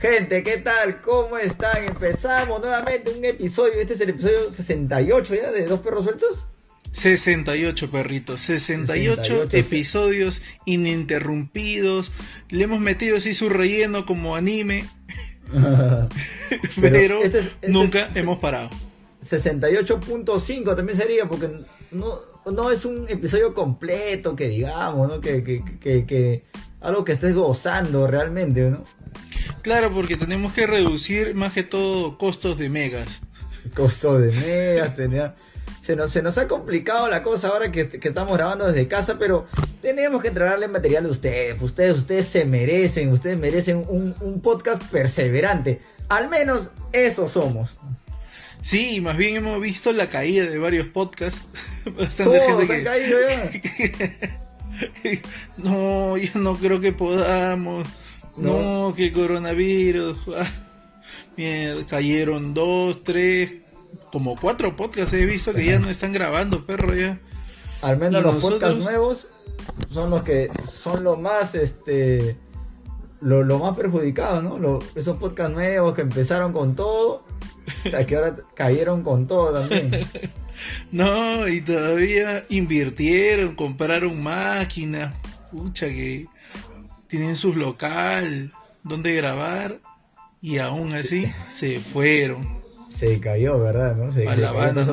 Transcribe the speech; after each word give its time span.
Gente, 0.00 0.44
¿qué 0.44 0.58
tal? 0.58 1.00
¿Cómo 1.00 1.38
están? 1.38 1.84
Empezamos 1.84 2.60
nuevamente 2.60 3.10
un 3.10 3.24
episodio. 3.24 3.74
Este 3.80 3.94
es 3.94 4.00
el 4.00 4.10
episodio 4.10 4.52
68 4.52 5.34
ya 5.34 5.50
de 5.50 5.66
Dos 5.66 5.80
Perros 5.80 6.04
Sueltos. 6.04 6.46
68 6.92 7.90
perritos, 7.90 8.40
68, 8.42 9.22
68 9.24 9.56
episodios 9.56 10.40
ininterrumpidos. 10.66 12.12
Le 12.48 12.64
hemos 12.64 12.78
metido 12.78 13.16
así 13.16 13.34
su 13.34 13.48
relleno 13.48 14.06
como 14.06 14.36
anime. 14.36 14.88
pero, 16.80 17.20
este 17.20 17.40
este 17.40 17.68
nunca 17.68 18.08
hemos 18.14 18.38
parado. 18.38 18.70
68.5 19.20 20.76
también 20.76 20.96
sería 20.96 21.24
porque 21.24 21.50
no, 21.90 22.20
no 22.46 22.70
es 22.70 22.84
un 22.84 23.08
episodio 23.08 23.52
completo 23.52 24.36
que 24.36 24.48
digamos, 24.48 25.08
¿no? 25.08 25.20
Que, 25.20 25.42
que, 25.42 25.64
que, 25.80 26.06
que 26.06 26.44
algo 26.80 27.04
que 27.04 27.12
estés 27.12 27.34
gozando 27.34 28.06
realmente, 28.06 28.70
¿no? 28.70 28.84
Claro, 29.68 29.92
porque 29.92 30.16
tenemos 30.16 30.54
que 30.54 30.66
reducir 30.66 31.34
más 31.34 31.52
que 31.52 31.62
todo 31.62 32.16
costos 32.16 32.56
de 32.56 32.70
megas. 32.70 33.20
Costos 33.74 34.22
de 34.22 34.32
megas, 34.32 34.96
tenía... 34.96 35.34
Se 35.82 35.94
nos, 35.94 36.10
se 36.10 36.22
nos 36.22 36.38
ha 36.38 36.48
complicado 36.48 37.06
la 37.10 37.22
cosa 37.22 37.48
ahora 37.48 37.70
que, 37.70 37.82
estamos 37.82 38.34
grabando 38.34 38.66
desde 38.66 38.88
casa, 38.88 39.18
pero 39.18 39.46
tenemos 39.82 40.22
que 40.22 40.28
entregarle 40.28 40.68
material 40.68 41.04
a 41.04 41.10
ustedes. 41.10 41.60
Ustedes, 41.60 41.98
ustedes 41.98 42.28
se 42.28 42.46
merecen, 42.46 43.12
ustedes 43.12 43.38
merecen 43.38 43.84
un, 43.88 44.14
un 44.20 44.40
podcast 44.40 44.82
perseverante. 44.84 45.82
Al 46.08 46.30
menos 46.30 46.70
eso 46.92 47.28
somos. 47.28 47.78
Sí, 48.62 49.02
más 49.02 49.18
bien 49.18 49.36
hemos 49.36 49.60
visto 49.60 49.92
la 49.92 50.06
caída 50.06 50.46
de 50.46 50.56
varios 50.56 50.86
podcasts. 50.86 51.44
Bastante 51.84 52.38
Todos 52.38 52.70
han 52.70 52.84
caído 52.84 53.18
ya. 53.20 53.50
no, 55.58 56.16
yo 56.16 56.40
no 56.40 56.56
creo 56.56 56.80
que 56.80 56.92
podamos. 56.92 57.86
No, 58.38 58.94
que 58.96 59.12
coronavirus. 59.12 60.18
Ah, 60.36 60.46
mierda, 61.36 61.86
cayeron 61.86 62.52
dos, 62.52 63.04
tres, 63.04 63.52
como 64.12 64.34
cuatro 64.36 64.74
podcasts 64.76 65.14
he 65.14 65.24
visto 65.24 65.54
que 65.54 65.64
ya 65.64 65.78
no 65.78 65.88
están 65.88 66.12
grabando, 66.12 66.66
perro, 66.66 66.94
ya. 66.94 67.20
Al 67.80 67.96
menos 67.96 68.22
los 68.22 68.42
podcasts 68.42 68.84
nuevos 68.84 69.28
son 69.90 70.10
los 70.10 70.22
que 70.22 70.50
son 70.82 71.04
los 71.04 71.18
más, 71.18 71.54
este, 71.54 72.36
lo, 73.20 73.58
más 73.58 73.76
perjudicados, 73.76 74.42
¿no? 74.42 74.78
esos 74.94 75.16
podcasts 75.16 75.54
nuevos 75.54 75.94
que 75.94 76.02
empezaron 76.02 76.52
con 76.52 76.74
todo, 76.74 77.24
que 78.06 78.16
ahora 78.16 78.36
cayeron 78.54 79.02
con 79.02 79.26
todo 79.26 79.52
también. 79.52 80.06
no, 80.90 81.46
y 81.46 81.60
todavía 81.60 82.44
invirtieron, 82.48 83.54
compraron 83.54 84.20
máquinas, 84.22 85.14
pucha 85.50 85.86
que 85.86 86.26
tienen 87.08 87.36
sus 87.36 87.56
local 87.56 88.50
donde 88.84 89.14
grabar 89.14 89.80
y 90.40 90.58
aún 90.58 90.94
así 90.94 91.32
se 91.50 91.80
fueron. 91.80 92.62
Se 92.88 93.18
cayó, 93.20 93.58
¿verdad? 93.58 93.96
¿No? 93.96 94.12
Se, 94.12 94.28
A 94.28 94.36
la 94.36 94.52
banda 94.52 94.86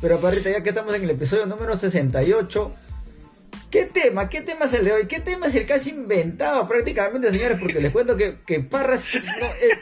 Pero 0.00 0.20
parrita, 0.20 0.50
ya 0.50 0.62
que 0.62 0.70
estamos 0.70 0.94
en 0.94 1.04
el 1.04 1.10
episodio 1.10 1.46
número 1.46 1.76
68, 1.76 2.72
¿Qué 3.72 3.86
tema? 3.86 4.28
¿Qué 4.28 4.42
tema 4.42 4.66
es 4.66 4.74
el 4.74 4.84
de 4.84 4.92
hoy? 4.92 5.06
¿Qué 5.06 5.18
tema 5.18 5.46
es 5.46 5.54
el 5.54 5.64
casi 5.64 5.88
inventado 5.88 6.68
prácticamente, 6.68 7.30
señores? 7.30 7.56
Porque 7.58 7.80
les 7.80 7.90
cuento 7.90 8.18
que, 8.18 8.36
que 8.46 8.60
Parras 8.60 9.14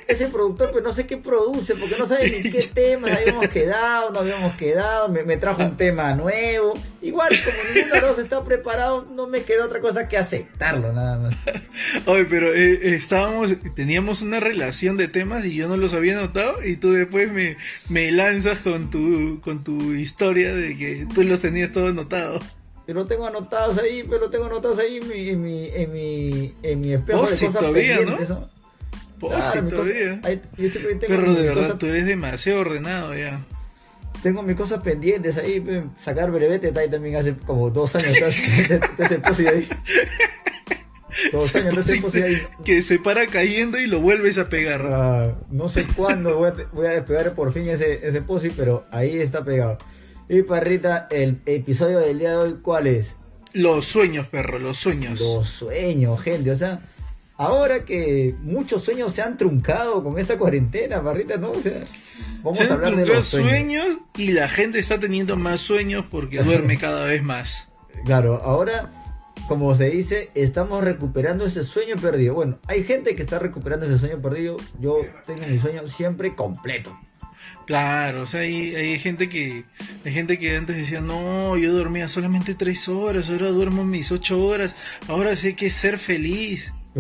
es, 0.07 0.21
el 0.21 0.31
productor, 0.31 0.71
pero 0.73 0.85
no 0.85 0.95
sé 0.95 1.09
qué 1.09 1.17
produce, 1.17 1.75
porque 1.75 1.99
no 1.99 2.07
sabe 2.07 2.31
ni 2.31 2.53
qué 2.53 2.63
temas 2.73 3.17
habíamos 3.17 3.49
quedado, 3.49 4.13
no 4.13 4.21
habíamos 4.21 4.55
quedado, 4.55 5.09
me, 5.09 5.37
trajo 5.39 5.65
un 5.65 5.77
tema 5.77 6.15
nuevo. 6.15 6.75
Igual, 7.03 7.31
como 7.45 7.75
ninguno 7.75 7.95
de 7.97 8.01
los 8.03 8.19
está 8.21 8.45
preparado, 8.45 9.09
no 9.11 9.27
me 9.27 9.43
queda 9.43 9.65
otra 9.65 9.81
cosa 9.81 10.07
que 10.09 10.17
aceptarlo, 10.17 10.93
nada 10.93 11.19
más. 11.19 11.35
Oye, 12.07 12.27
pero 12.27 12.55
eh, 12.55 12.95
estábamos, 12.95 13.53
teníamos 13.75 14.23
una 14.23 14.39
relación 14.39 14.99
de 14.99 15.09
temas 15.09 15.45
y 15.45 15.57
yo 15.57 15.67
no 15.67 15.77
los 15.77 15.95
había 15.95 16.15
notado, 16.15 16.65
y 16.65 16.77
tú 16.77 16.93
después 16.93 17.33
me, 17.33 17.57
me 17.89 18.13
lanzas 18.13 18.61
con 18.61 18.89
tu, 18.89 19.41
con 19.41 19.65
tu 19.65 19.95
historia 19.95 20.55
de 20.55 20.77
que 20.77 21.09
tú 21.13 21.25
los 21.25 21.41
tenías 21.41 21.73
todos 21.73 21.93
notados 21.93 22.45
lo 22.95 23.07
tengo 23.07 23.27
anotados 23.27 23.79
ahí, 23.79 24.05
pero 24.09 24.21
lo 24.21 24.31
tengo 24.31 24.47
anotados 24.47 24.79
ahí 24.79 24.99
en 24.99 25.09
mi, 25.09 25.29
en 25.29 25.43
mi, 25.43 25.71
en 25.73 25.93
mi, 25.93 26.55
en 26.63 26.81
mi 26.81 26.93
espejo 26.93 27.23
de 27.23 27.29
cosas 27.29 27.53
todavía, 27.53 27.97
pendientes. 27.99 28.31
¿no? 28.31 28.51
todavía. 29.21 30.21
pero 31.07 31.35
de 31.35 31.43
verdad, 31.43 31.77
tú 31.77 31.87
eres 31.87 32.07
demasiado 32.07 32.61
ordenado 32.61 33.15
ya. 33.15 33.45
Tengo 34.23 34.43
mis 34.43 34.57
cosas 34.57 34.83
pendientes 34.83 35.39
ahí, 35.39 35.61
pues, 35.61 35.83
sacar 35.97 36.31
brevete 36.31 36.79
ahí 36.79 36.91
también 36.91 37.17
hace 37.17 37.35
como 37.35 37.71
dos 37.71 37.95
años 37.97 38.17
ese 38.99 39.19
posi 39.25 39.47
ahí. 39.47 39.69
Dos 41.33 41.55
años 41.57 41.89
ahí. 41.89 42.43
Que 42.65 42.83
se 42.83 42.99
para 42.99 43.27
cayendo 43.27 43.79
y 43.79 43.87
lo 43.87 44.01
vuelves 44.01 44.39
a 44.39 44.49
pegar. 44.49 44.87
Ah, 44.91 45.35
no 45.51 45.69
sé 45.69 45.87
cuándo 45.97 46.37
voy 46.37 46.49
a, 46.51 46.55
voy 46.73 46.87
a 46.87 46.91
despegar 46.91 47.33
por 47.35 47.53
fin 47.53 47.69
ese, 47.69 48.07
ese 48.07 48.21
posi, 48.21 48.51
pero 48.51 48.85
ahí 48.91 49.19
está 49.19 49.45
pegado. 49.45 49.79
Y 50.33 50.45
Parrita, 50.45 51.09
el 51.11 51.41
episodio 51.45 51.99
del 51.99 52.21
día 52.21 52.31
de 52.31 52.37
hoy, 52.37 52.57
¿cuál 52.63 52.87
es? 52.87 53.17
Los 53.53 53.87
sueños, 53.87 54.29
perro, 54.29 54.61
los 54.61 54.77
sueños. 54.79 55.19
Los 55.19 55.49
sueños, 55.49 56.21
gente. 56.21 56.53
O 56.53 56.55
sea, 56.55 56.83
ahora 57.37 57.85
que 57.85 58.37
muchos 58.41 58.85
sueños 58.85 59.13
se 59.13 59.23
han 59.23 59.37
truncado 59.37 60.05
con 60.05 60.21
esta 60.21 60.39
cuarentena, 60.39 61.03
Parrita, 61.03 61.37
¿no? 61.37 61.51
O 61.51 61.61
sea, 61.61 61.81
vamos 62.45 62.61
a 62.61 62.75
hablar 62.75 62.95
de 62.95 63.07
los 63.07 63.27
sueños. 63.27 63.89
y 64.17 64.31
la 64.31 64.49
gente 64.49 64.79
está 64.79 65.01
teniendo 65.01 65.37
más 65.37 65.63
sueños 65.63 66.05
porque 66.09 66.45
duerme 66.45 66.79
cada 66.79 67.07
vez 67.07 67.25
más. 67.25 67.67
Claro, 68.05 68.41
ahora, 68.45 68.93
como 69.49 69.75
se 69.75 69.91
dice, 69.91 70.31
estamos 70.37 70.85
recuperando 70.85 71.45
ese 71.45 71.65
sueño 71.65 71.97
perdido. 71.97 72.35
Bueno, 72.35 72.61
hay 72.69 72.85
gente 72.85 73.17
que 73.17 73.23
está 73.25 73.41
recuperando 73.41 73.87
ese 73.87 73.99
sueño 73.99 74.23
perdido. 74.23 74.59
Yo 74.79 74.99
tengo 75.27 75.43
mi 75.49 75.59
sueño 75.59 75.89
siempre 75.89 76.37
completo. 76.37 76.97
Claro, 77.71 78.23
o 78.23 78.27
sea, 78.27 78.41
hay, 78.41 78.75
hay, 78.75 78.99
gente 78.99 79.29
que 79.29 79.65
hay 80.05 80.13
gente 80.13 80.41
que 80.41 80.57
antes 80.57 80.77
decía, 80.77 81.01
no, 81.01 81.57
yo 81.57 81.73
dormía 81.73 82.09
solamente 82.09 82.57
tres 82.57 82.89
horas, 82.89 83.31
ahora 83.31 83.51
duermo 83.51 83.85
mis 83.85 84.11
ocho 84.11 84.45
horas, 84.45 84.75
ahora 85.07 85.37
sé 85.37 85.55
que 85.55 85.71
ser 85.71 85.97
feliz. 85.97 86.75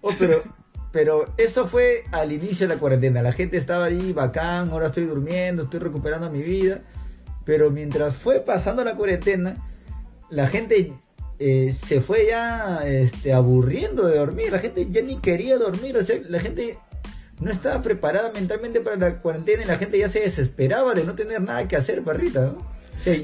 oh, 0.00 0.10
pero, 0.18 0.42
pero 0.90 1.34
eso 1.36 1.66
fue 1.66 2.04
al 2.12 2.32
inicio 2.32 2.66
de 2.66 2.76
la 2.76 2.80
cuarentena, 2.80 3.20
la 3.20 3.34
gente 3.34 3.58
estaba 3.58 3.84
ahí 3.84 4.14
bacán, 4.14 4.70
ahora 4.70 4.86
estoy 4.86 5.04
durmiendo, 5.04 5.64
estoy 5.64 5.80
recuperando 5.80 6.30
mi 6.30 6.40
vida, 6.40 6.80
pero 7.44 7.70
mientras 7.70 8.16
fue 8.16 8.40
pasando 8.40 8.84
la 8.84 8.94
cuarentena, 8.94 9.68
la 10.30 10.46
gente 10.46 10.94
eh, 11.38 11.74
se 11.78 12.00
fue 12.00 12.28
ya 12.28 12.86
este, 12.86 13.34
aburriendo 13.34 14.06
de 14.06 14.16
dormir, 14.16 14.50
la 14.50 14.60
gente 14.60 14.90
ya 14.90 15.02
ni 15.02 15.18
quería 15.18 15.58
dormir, 15.58 15.94
o 15.94 16.02
sea, 16.02 16.18
la 16.26 16.40
gente 16.40 16.78
no 17.40 17.50
estaba 17.50 17.82
preparada 17.82 18.32
mentalmente 18.32 18.80
para 18.80 18.96
la 18.96 19.18
cuarentena 19.20 19.62
y 19.62 19.66
la 19.66 19.78
gente 19.78 19.98
ya 19.98 20.08
se 20.08 20.20
desesperaba 20.20 20.94
de 20.94 21.04
no 21.04 21.14
tener 21.14 21.40
nada 21.42 21.68
que 21.68 21.76
hacer, 21.76 22.02
parrita, 22.02 22.40
¿no? 22.40 22.76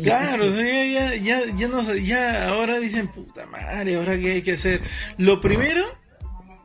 claro, 0.03 0.49
ya, 0.55 1.15
ya, 1.17 1.41
ya, 1.57 1.69
no 1.69 1.95
ya 1.95 2.49
ahora 2.49 2.79
dicen, 2.79 3.09
puta 3.09 3.47
madre, 3.47 3.97
ahora 3.97 4.19
qué 4.19 4.33
hay 4.33 4.43
que 4.43 4.53
hacer. 4.53 4.83
Lo 5.17 5.41
primero, 5.41 5.87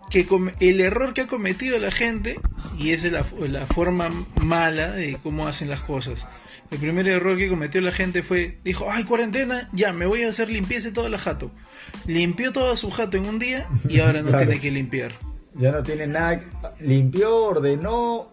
que 0.09 0.27
el 0.59 0.81
error 0.81 1.13
que 1.13 1.21
ha 1.21 1.27
cometido 1.27 1.79
la 1.79 1.91
gente, 1.91 2.39
y 2.77 2.91
esa 2.91 3.07
es 3.07 3.13
la, 3.13 3.25
la 3.47 3.65
forma 3.65 4.09
mala 4.41 4.91
de 4.91 5.17
cómo 5.23 5.47
hacen 5.47 5.69
las 5.69 5.81
cosas. 5.81 6.27
El 6.69 6.79
primer 6.79 7.07
error 7.07 7.37
que 7.37 7.47
cometió 7.47 7.79
la 7.79 7.93
gente 7.93 8.23
fue, 8.23 8.57
dijo, 8.65 8.87
ay, 8.91 9.05
cuarentena, 9.05 9.69
ya, 9.71 9.93
me 9.93 10.05
voy 10.05 10.23
a 10.23 10.29
hacer 10.29 10.49
limpieza 10.49 10.91
toda 10.91 11.09
la 11.09 11.17
jato. 11.17 11.51
Limpió 12.05 12.51
toda 12.51 12.75
su 12.75 12.91
jato 12.91 13.15
en 13.15 13.25
un 13.25 13.39
día 13.39 13.69
y 13.87 13.99
ahora 14.01 14.21
no 14.21 14.37
tiene 14.37 14.59
que 14.59 14.69
limpiar. 14.71 15.13
Ya 15.57 15.71
no 15.71 15.83
tiene 15.83 16.07
nada. 16.07 16.41
Limpió, 16.79 17.35
ordenó, 17.35 18.29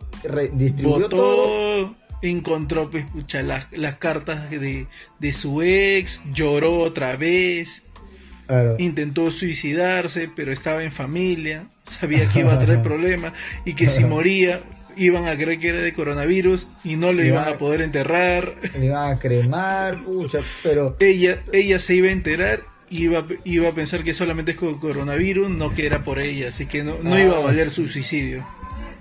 distribuyó 0.52 1.08
todo. 1.08 1.94
Encontró, 2.22 2.90
pues, 2.90 3.04
las, 3.44 3.70
las 3.72 3.96
cartas 3.96 4.50
de, 4.50 4.86
de, 5.18 5.32
su 5.32 5.62
ex, 5.62 6.22
lloró 6.32 6.80
otra 6.80 7.16
vez. 7.16 7.82
Intentó 8.78 9.30
suicidarse, 9.30 10.30
pero 10.34 10.52
estaba 10.52 10.84
en 10.84 10.92
familia, 10.92 11.66
sabía 11.82 12.26
que 12.26 12.40
iba 12.40 12.54
a 12.54 12.60
traer 12.60 12.82
problemas 12.82 13.32
y 13.64 13.74
que 13.74 13.88
si 13.88 14.04
moría 14.04 14.62
iban 14.96 15.26
a 15.26 15.36
creer 15.36 15.58
que 15.58 15.68
era 15.68 15.80
de 15.80 15.92
coronavirus 15.92 16.68
y 16.84 16.96
no 16.96 17.12
lo 17.12 17.24
iban 17.24 17.48
a 17.48 17.58
poder 17.58 17.80
enterrar. 17.80 18.54
Le 18.78 18.86
iban 18.86 19.12
a 19.12 19.18
cremar, 19.18 20.04
pucha, 20.04 20.40
pero... 20.62 20.96
Ella, 21.00 21.42
ella 21.52 21.78
se 21.78 21.96
iba 21.96 22.08
a 22.08 22.12
enterar 22.12 22.73
iba, 23.02 23.26
iba 23.44 23.68
a 23.68 23.72
pensar 23.72 24.04
que 24.04 24.14
solamente 24.14 24.52
es 24.52 24.56
con 24.56 24.78
coronavirus, 24.78 25.50
no 25.50 25.74
que 25.74 25.86
era 25.86 26.04
por 26.04 26.18
ella, 26.18 26.48
así 26.48 26.66
que 26.66 26.84
no, 26.84 26.98
no 27.02 27.18
iba 27.18 27.36
a 27.36 27.38
ah, 27.38 27.44
valer 27.44 27.70
su 27.70 27.88
suicidio. 27.88 28.46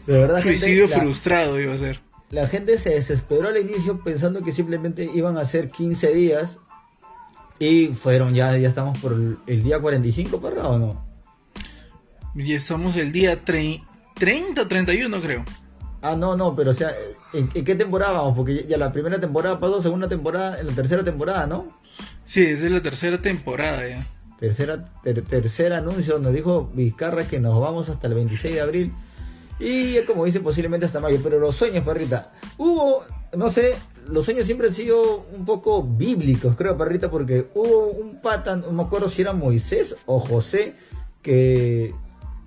De 0.08 0.20
verdad, 0.20 0.42
suicidio 0.42 0.90
frustrado 0.90 1.60
iba 1.60 1.74
a 1.74 1.78
ser. 1.78 2.02
La 2.30 2.48
gente 2.48 2.80
se 2.80 2.90
desesperó 2.90 3.50
al 3.50 3.58
inicio 3.58 4.04
pensando 4.04 4.44
que 4.44 4.52
simplemente 4.52 5.10
iban 5.14 5.38
a 5.38 5.46
ser 5.46 5.68
15 5.70 6.14
días 6.14 6.58
y 7.60 7.88
fueron 7.90 8.34
ya, 8.34 8.58
ya 8.58 8.68
estamos 8.68 8.98
por 8.98 9.14
el, 9.46 9.64
día 9.64 9.80
45, 9.80 10.42
para 10.42 10.68
o 10.68 10.80
no? 10.80 11.06
Ya 12.36 12.58
estamos 12.58 12.96
el 12.96 13.12
día 13.12 13.44
30, 13.44 14.68
31 14.68 15.22
creo. 15.22 15.46
Ah, 16.02 16.16
no, 16.18 16.36
no, 16.36 16.56
pero 16.56 16.72
o 16.72 16.74
sea, 16.74 16.94
¿en, 17.32 17.48
qué 17.48 17.76
temporada 17.76 18.14
vamos? 18.14 18.36
Porque 18.36 18.66
ya 18.68 18.78
la 18.78 18.92
primera 18.92 19.22
temporada 19.22 19.60
pasó, 19.60 19.82
segunda 19.82 20.10
temporada, 20.10 20.60
en 20.60 20.68
la 20.68 20.74
tercera 20.74 21.04
temporada, 21.04 21.46
¿no? 21.46 21.83
Sí, 22.26 22.44
es 22.44 22.62
de 22.62 22.70
la 22.70 22.82
tercera 22.82 23.22
temporada 23.22 23.88
ya. 23.88 24.08
Tercera, 24.40 24.90
tercer 25.04 25.74
anuncio 25.74 26.16
donde 26.16 26.34
dijo 26.34 26.70
Vizcarra 26.74 27.26
que 27.26 27.40
nos 27.40 27.60
vamos 27.60 27.90
hasta 27.90 28.08
el 28.08 28.14
26 28.16 28.56
de 28.56 28.62
abril. 28.62 28.94
Y 29.60 30.02
como 30.02 30.26
dicen, 30.26 30.44
posiblemente 30.44 30.86
hasta 30.86 31.00
mayo. 31.00 31.20
Pero 31.24 31.40
los 31.40 31.56
sueños, 31.56 31.84
perrita. 31.86 32.32
Hubo, 32.58 33.06
no 33.38 33.50
sé, 33.50 33.76
los 34.08 34.26
sueños 34.26 34.46
siempre 34.46 34.68
han 34.68 34.74
sido 34.74 35.26
un 35.34 35.46
poco 35.46 35.84
bíblicos, 35.84 36.56
creo, 36.58 36.78
perrita, 36.78 37.10
porque 37.10 37.48
hubo 37.54 37.88
un 37.88 38.22
pata, 38.22 38.56
no 38.56 38.72
me 38.72 38.84
acuerdo 38.84 39.10
si 39.10 39.22
era 39.22 39.34
Moisés 39.34 39.96
o 40.06 40.20
José, 40.20 40.76
que, 41.22 41.94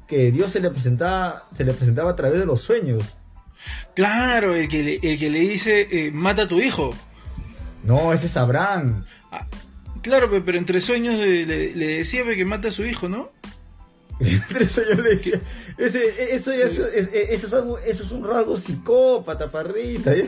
que 0.07 0.31
Dios 0.33 0.53
se 0.53 0.61
le 0.61 0.71
presentaba, 0.71 1.49
se 1.57 1.65
le 1.65 1.73
presentaba 1.73 2.11
a 2.11 2.17
través 2.17 2.41
de 2.41 2.47
los 2.47 2.61
sueños. 2.61 3.03
Claro, 3.95 4.55
el 4.55 4.69
que 4.69 4.83
le, 4.83 4.95
el 5.03 5.19
que 5.19 5.31
le 5.31 5.41
dice, 5.41 5.89
eh, 5.91 6.11
mata 6.11 6.43
a 6.43 6.49
tu 6.49 6.61
hijo. 6.61 6.91
No, 7.85 8.13
ese 8.13 8.27
es 8.27 8.37
Abraham. 8.37 9.05
Ah, 9.39 9.47
claro, 10.03 10.31
pe- 10.31 10.41
pero 10.41 10.59
entre 10.59 10.81
sueños 10.81 11.19
le, 11.19 11.45
le- 11.47 11.75
le 11.75 11.87
decía 11.99 12.25
que 12.25 12.45
mata 12.45 12.69
a 12.69 12.73
su 12.73 12.85
hijo, 12.85 13.09
¿no? 13.09 13.31
Entre 14.21 14.69
sueños 14.69 14.99
le 14.99 15.11
decía, 15.17 15.41
ese, 15.79 16.35
eso, 16.35 16.55
ya 16.55 16.65
es, 16.65 16.79
es- 16.79 17.11
eso, 17.13 17.47
es 17.47 17.53
un, 17.65 17.77
eso 17.85 18.03
es 18.05 18.11
un 18.13 18.25
rasgo 18.27 18.57
psicópata, 18.57 19.51
parrita, 19.51 20.15
ya. 20.15 20.27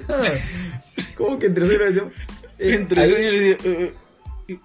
¿Cómo 1.17 1.39
que 1.39 1.47
entre 1.47 1.65
sueños 1.67 1.81
le 1.83 1.93
decía? 1.93 2.11
Eh, 2.59 2.75
Entre 2.75 3.01
ahí- 3.03 3.11
sueños 3.11 3.33
le 3.33 3.41
decía, 3.41 3.71
"Eh, 3.71 3.95
eh, 4.49 4.59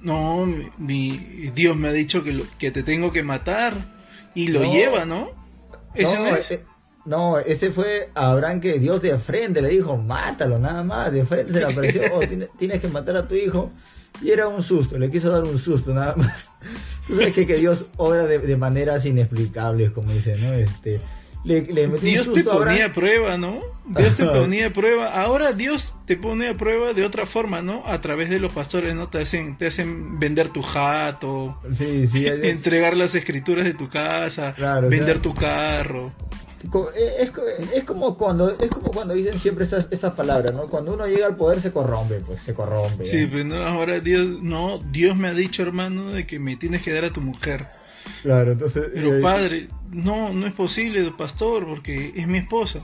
no, 0.00 0.46
mi, 0.46 0.68
mi- 0.78 1.50
Dios 1.54 1.76
me 1.76 1.88
ha 1.88 1.92
dicho 1.92 2.22
que, 2.22 2.32
lo- 2.32 2.44
que 2.58 2.70
te 2.70 2.82
tengo 2.84 3.12
que 3.12 3.22
matar. 3.22 3.74
Y 4.34 4.48
lo 4.48 4.62
No. 4.62 4.72
lleva, 4.72 5.04
¿no? 5.04 5.30
¿Ese 5.94 6.14
no, 6.16 6.26
no 6.30 6.36
es? 6.36 6.58
No, 7.08 7.38
ese 7.38 7.72
fue 7.72 8.10
Abraham 8.14 8.60
que 8.60 8.78
Dios 8.78 9.00
de 9.02 9.18
frente 9.18 9.62
le 9.62 9.70
dijo, 9.70 9.96
mátalo 9.96 10.58
nada 10.58 10.84
más, 10.84 11.10
de 11.12 11.24
frente 11.24 11.52
se 11.52 11.60
le 11.60 11.64
apareció, 11.66 12.02
oh, 12.12 12.20
tienes, 12.20 12.50
tienes 12.58 12.80
que 12.80 12.88
matar 12.88 13.16
a 13.16 13.26
tu 13.26 13.34
hijo. 13.34 13.70
Y 14.20 14.30
era 14.30 14.48
un 14.48 14.62
susto, 14.62 14.98
le 14.98 15.10
quiso 15.10 15.30
dar 15.30 15.44
un 15.44 15.58
susto 15.58 15.94
nada 15.94 16.14
más. 16.16 16.50
Tú 17.06 17.14
sabes 17.16 17.32
que, 17.32 17.46
que 17.46 17.56
Dios 17.56 17.86
obra 17.96 18.26
de, 18.26 18.38
de 18.40 18.56
maneras 18.56 19.04
inexplicables, 19.06 19.90
como 19.92 20.12
dice, 20.12 20.36
¿no? 20.38 20.52
Este, 20.54 21.00
le, 21.44 21.62
le 21.62 21.86
metió 21.86 22.08
Dios 22.08 22.26
un 22.26 22.34
te 22.34 22.40
susto 22.42 22.60
a 22.60 22.64
ponía 22.64 22.86
a 22.86 22.92
prueba, 22.92 23.38
¿no? 23.38 23.60
Dios 23.86 24.16
te 24.16 24.24
ponía 24.26 24.66
a 24.66 24.70
prueba. 24.70 25.22
Ahora 25.22 25.52
Dios 25.52 25.94
te 26.04 26.16
pone 26.16 26.48
a 26.48 26.54
prueba 26.54 26.92
de 26.94 27.04
otra 27.04 27.26
forma, 27.26 27.62
¿no? 27.62 27.82
A 27.86 28.00
través 28.00 28.28
de 28.28 28.40
los 28.40 28.52
pastores, 28.52 28.94
¿no? 28.94 29.08
Te 29.08 29.20
hacen, 29.22 29.56
te 29.56 29.68
hacen 29.68 30.18
vender 30.18 30.48
tu 30.48 30.62
jato, 30.62 31.56
Sí, 31.74 32.06
sí, 32.08 32.26
entregar 32.26 32.96
las 32.96 33.14
escrituras 33.14 33.64
de 33.64 33.74
tu 33.74 33.88
casa, 33.88 34.52
Claro, 34.54 34.88
o 34.88 34.90
vender 34.90 35.14
sea- 35.14 35.22
tu 35.22 35.34
carro. 35.34 36.12
Eh, 36.96 37.14
Es, 37.20 37.30
co- 37.30 37.42
es 37.46 37.84
como 37.84 38.16
cuando 38.18 38.50
es 38.58 38.68
como 38.70 38.90
cuando 38.90 39.14
dicen 39.14 39.38
siempre 39.38 39.64
esas, 39.64 39.86
esas 39.90 40.14
palabras, 40.14 40.52
¿no? 40.54 40.68
Cuando 40.68 40.94
uno 40.94 41.06
llega 41.06 41.26
al 41.26 41.36
poder 41.36 41.60
se 41.60 41.72
corrompe, 41.72 42.16
pues 42.26 42.42
se 42.42 42.52
corrompe. 42.54 43.06
Sí, 43.06 43.22
¿ya? 43.26 43.28
pero 43.30 43.44
no, 43.44 43.62
ahora 43.62 44.00
Dios, 44.00 44.42
no, 44.42 44.78
Dios 44.90 45.16
me 45.16 45.28
ha 45.28 45.34
dicho, 45.34 45.62
hermano, 45.62 46.10
de 46.10 46.26
que 46.26 46.38
me 46.38 46.56
tienes 46.56 46.82
que 46.82 46.92
dar 46.92 47.04
a 47.04 47.12
tu 47.12 47.20
mujer. 47.20 47.66
Claro, 48.22 48.52
entonces. 48.52 48.88
Pero 48.92 49.18
eh, 49.18 49.20
padre, 49.20 49.68
no, 49.90 50.32
no 50.32 50.46
es 50.46 50.52
posible, 50.52 51.12
pastor, 51.16 51.66
porque 51.66 52.12
es 52.16 52.26
mi 52.26 52.38
esposa. 52.38 52.80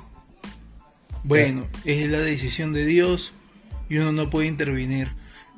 Bueno, 1.23 1.67
es 1.85 2.09
la 2.11 2.19
decisión 2.19 2.73
de 2.73 2.85
Dios 2.85 3.32
y 3.88 3.99
uno 3.99 4.12
no 4.12 4.31
puede 4.31 4.47
intervenir. 4.47 5.12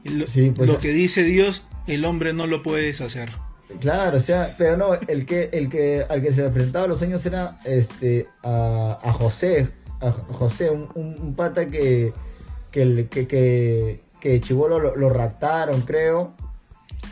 Lo, 0.04 0.26
Sí, 0.28 0.52
pues- 0.54 0.68
lo 0.68 0.78
que 0.78 0.90
dice 0.92 1.22
Dios, 1.24 1.64
el 1.86 2.04
hombre 2.04 2.32
no 2.32 2.46
lo 2.46 2.62
puede 2.62 2.84
deshacer. 2.86 3.32
Claro, 3.80 4.16
o 4.18 4.20
sea, 4.20 4.54
pero 4.56 4.76
no, 4.76 4.94
el 4.94 5.26
que, 5.26 5.50
el 5.52 5.68
que 5.68 6.04
al 6.08 6.22
que 6.22 6.32
se 6.32 6.42
le 6.42 6.50
presentaba 6.50 6.86
los 6.86 6.98
sueños 6.98 7.24
era 7.26 7.58
este 7.64 8.28
a, 8.42 8.98
a 9.02 9.12
José, 9.12 9.68
a 10.00 10.12
José, 10.12 10.70
un, 10.70 10.88
un- 10.94 11.16
un 11.20 11.34
pata 11.34 11.66
que 11.66 12.12
que 12.70 13.08
que, 13.10 13.26
que, 13.26 14.00
que 14.20 14.40
Chibolo 14.40 14.78
lo, 14.78 14.94
lo 14.96 15.08
raptaron, 15.10 15.80
creo. 15.82 16.34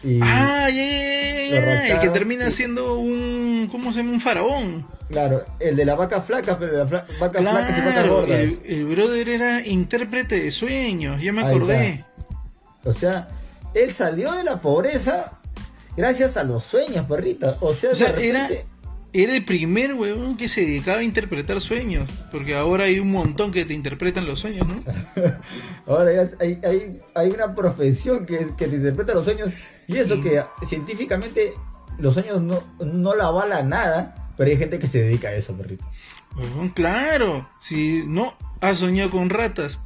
Y 0.02 0.20
ah, 0.22 0.68
ya, 0.70 1.86
el 1.94 2.00
que 2.00 2.08
termina 2.10 2.50
siendo 2.50 2.98
un, 2.98 3.68
¿cómo 3.70 3.92
se 3.92 3.98
llama? 3.98 4.12
Un 4.12 4.20
faraón. 4.20 4.86
claro, 5.08 5.44
el 5.60 5.76
de 5.76 5.84
la 5.84 5.94
vaca 5.94 6.20
flaca, 6.20 6.58
pero 6.58 6.72
de 6.72 6.78
la 6.78 6.86
fla- 6.86 7.06
vaca 7.20 7.40
y 7.40 7.44
vacas 7.44 7.76
Claro, 7.92 8.12
gordas. 8.16 8.38
el, 8.38 8.60
el 8.64 8.84
brother 8.84 9.28
era 9.28 9.66
intérprete 9.66 10.40
de 10.40 10.50
sueños, 10.50 11.20
ya 11.22 11.32
me 11.32 11.42
Ahí 11.42 11.48
acordé. 11.48 12.04
O 12.84 12.92
sea, 12.92 13.28
él 13.72 13.92
salió 13.94 14.32
de 14.32 14.44
la 14.44 14.60
pobreza 14.60 15.32
gracias 15.96 16.36
a 16.36 16.44
los 16.44 16.64
sueños, 16.64 17.06
perrita. 17.06 17.56
O 17.60 17.72
sea, 17.74 17.92
O 17.92 17.94
sea, 17.94 18.10
era, 18.18 18.48
el 19.12 19.44
primer 19.44 19.94
huevón 19.94 20.36
que 20.36 20.48
se 20.48 20.62
dedicaba 20.62 20.98
a 20.98 21.02
interpretar 21.02 21.60
sueños. 21.60 22.10
Porque 22.30 22.54
ahora 22.54 22.84
hay 22.84 22.98
un 22.98 23.10
montón 23.10 23.52
que 23.52 23.64
te 23.64 23.74
interpretan 23.74 24.26
los 24.26 24.40
sueños, 24.40 24.66
¿no? 24.66 24.82
Ahora 25.86 26.12
ya 26.12 26.30
hay, 26.40 26.60
hay, 26.64 26.98
hay 27.14 27.30
una 27.30 27.54
profesión 27.54 28.26
que, 28.26 28.50
que 28.56 28.66
te 28.66 28.76
interpreta 28.76 29.14
los 29.14 29.24
sueños 29.24 29.50
y 29.86 29.98
eso 29.98 30.20
que 30.22 30.42
científicamente 30.66 31.52
los 31.98 32.14
sueños 32.14 32.42
no, 32.42 32.62
no 32.84 33.14
la 33.14 33.26
avala 33.26 33.62
nada, 33.62 34.32
pero 34.36 34.50
hay 34.50 34.56
gente 34.56 34.78
que 34.78 34.86
se 34.86 35.02
dedica 35.02 35.28
a 35.28 35.34
eso, 35.34 35.56
perrito. 35.56 35.84
Huevón, 36.36 36.70
claro. 36.70 37.48
Si 37.60 38.04
no, 38.06 38.34
has 38.60 38.78
soñado 38.78 39.10
con 39.10 39.30
ratas. 39.30 39.80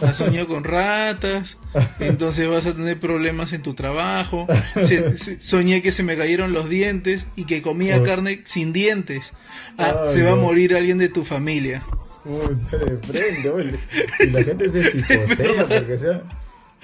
Has 0.00 0.16
soñado 0.16 0.46
con 0.46 0.62
ratas, 0.64 1.58
entonces 2.00 2.48
vas 2.48 2.66
a 2.66 2.72
tener 2.74 3.00
problemas 3.00 3.52
en 3.52 3.62
tu 3.62 3.74
trabajo. 3.74 4.46
Se- 4.82 5.16
se- 5.16 5.40
soñé 5.40 5.82
que 5.82 5.90
se 5.92 6.02
me 6.04 6.16
cayeron 6.16 6.52
los 6.52 6.68
dientes 6.68 7.26
y 7.36 7.44
que 7.44 7.62
comía 7.62 8.02
carne 8.02 8.42
sin 8.44 8.72
dientes. 8.72 9.32
Ah, 9.76 10.02
Ay, 10.04 10.12
se 10.12 10.22
va 10.22 10.32
a 10.32 10.36
morir 10.36 10.74
alguien 10.76 10.98
de 10.98 11.08
tu 11.08 11.24
familia. 11.24 11.82
Uy, 12.24 12.56
de 12.70 12.98
frente, 12.98 13.50
oye. 13.50 13.74
Y 14.20 14.26
la 14.26 14.44
gente 14.44 14.70
se 14.70 14.90
psicosea 14.92 15.66
porque 15.66 15.98
sea. 15.98 16.22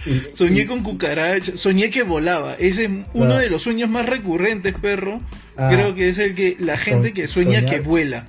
y- 0.06 0.34
Soñé 0.36 0.62
y- 0.62 0.66
con 0.66 0.82
cucarachas, 0.82 1.60
soñé 1.60 1.90
que 1.90 2.02
volaba. 2.02 2.54
Ese 2.54 2.84
es 2.84 2.90
uno 2.90 3.06
Claro. 3.26 3.38
de 3.38 3.50
los 3.50 3.62
sueños 3.62 3.88
más 3.90 4.06
recurrentes, 4.08 4.74
perro. 4.74 5.20
Ah. 5.56 5.70
Creo 5.72 5.94
que 5.94 6.08
es 6.08 6.18
el 6.18 6.34
que 6.34 6.56
la 6.58 6.76
gente 6.76 7.08
So- 7.10 7.14
que 7.14 7.26
sueña 7.28 7.60
soñar- 7.60 7.70
que 7.70 7.80
vuela. 7.80 8.26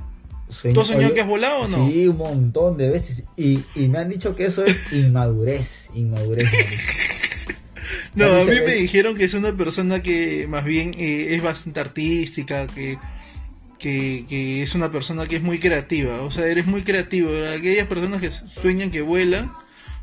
¿Tú 0.62 0.82
has 0.82 0.88
soñado 0.88 1.06
oye, 1.06 1.14
que 1.14 1.22
has 1.22 1.28
volado 1.28 1.62
o 1.62 1.68
no? 1.68 1.90
Sí, 1.90 2.08
un 2.08 2.18
montón 2.18 2.78
de 2.78 2.90
veces. 2.90 3.24
Y, 3.38 3.60
y 3.76 3.88
me 3.88 4.00
han 4.00 4.10
dicho 4.10 4.36
que 4.36 4.46
eso 4.46 4.66
es 4.66 4.78
inmadurez. 4.92 5.90
Inmadurez. 5.94 6.50
No, 8.16 8.26
a 8.28 8.44
mí 8.46 8.56
me 8.66 8.74
dijeron 8.74 9.16
que 9.16 9.26
es 9.26 9.34
una 9.34 9.56
persona 9.56 10.02
que 10.02 10.48
más 10.48 10.64
bien 10.64 10.96
eh, 10.98 11.36
es 11.36 11.44
bastante 11.44 11.82
artística, 11.82 12.66
que, 12.66 12.98
que, 13.78 14.26
que 14.28 14.62
es 14.64 14.74
una 14.74 14.90
persona 14.90 15.28
que 15.28 15.36
es 15.36 15.42
muy 15.44 15.60
creativa. 15.60 16.22
O 16.22 16.32
sea, 16.32 16.48
eres 16.48 16.66
muy 16.66 16.84
creativo. 16.84 17.30
Aquellas 17.46 17.88
personas 17.88 18.22
que 18.22 18.32
sueñan 18.32 18.90
que 18.90 19.02
vuelan 19.02 19.52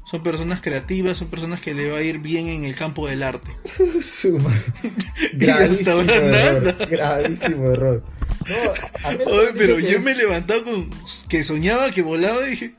son 0.04 0.22
personas 0.22 0.60
creativas, 0.60 1.18
son 1.18 1.28
personas 1.28 1.60
que 1.60 1.74
le 1.74 1.90
va 1.90 1.98
a 1.98 2.02
ir 2.02 2.18
bien 2.18 2.48
en 2.48 2.64
el 2.64 2.74
campo 2.74 3.06
del 3.06 3.22
arte. 3.22 3.50
Gravísimo 5.32 6.00
error. 6.00 6.88
Gravísimo 6.90 7.70
error. 7.70 8.02
No, 8.52 9.08
a 9.08 9.12
mí 9.12 9.18
Oye, 9.26 9.48
pero 9.56 9.78
yo 9.78 9.96
es- 9.98 10.02
me 10.02 10.12
he 10.12 10.16
levantado 10.16 10.64
con 10.64 10.90
que 11.28 11.42
soñaba 11.42 11.90
que 11.90 12.02
volaba 12.02 12.46
y 12.46 12.50
dije, 12.50 12.74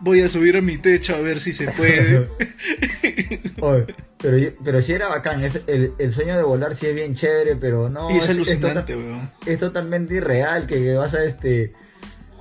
voy 0.00 0.20
a 0.22 0.28
subir 0.28 0.56
a 0.56 0.60
mi 0.60 0.78
techo 0.78 1.14
a 1.14 1.20
ver 1.20 1.40
si 1.40 1.52
se 1.52 1.70
puede. 1.72 2.28
Oye, 3.60 3.86
pero, 4.18 4.38
yo- 4.38 4.50
pero 4.64 4.82
sí 4.82 4.92
era 4.92 5.08
bacán. 5.08 5.44
Es, 5.44 5.60
el, 5.66 5.92
el 5.98 6.12
sueño 6.12 6.36
de 6.36 6.42
volar 6.42 6.76
sí 6.76 6.86
es 6.86 6.94
bien 6.94 7.14
chévere, 7.14 7.56
pero 7.56 7.88
no. 7.88 8.10
y 8.10 8.16
es 8.18 8.24
es, 8.24 8.30
alucinante, 8.30 8.92
tota- 8.92 8.96
weón. 8.96 9.30
es 9.46 9.58
totalmente 9.58 10.14
irreal 10.14 10.66
que, 10.66 10.94
vas 10.94 11.14
a 11.14 11.24
este. 11.24 11.72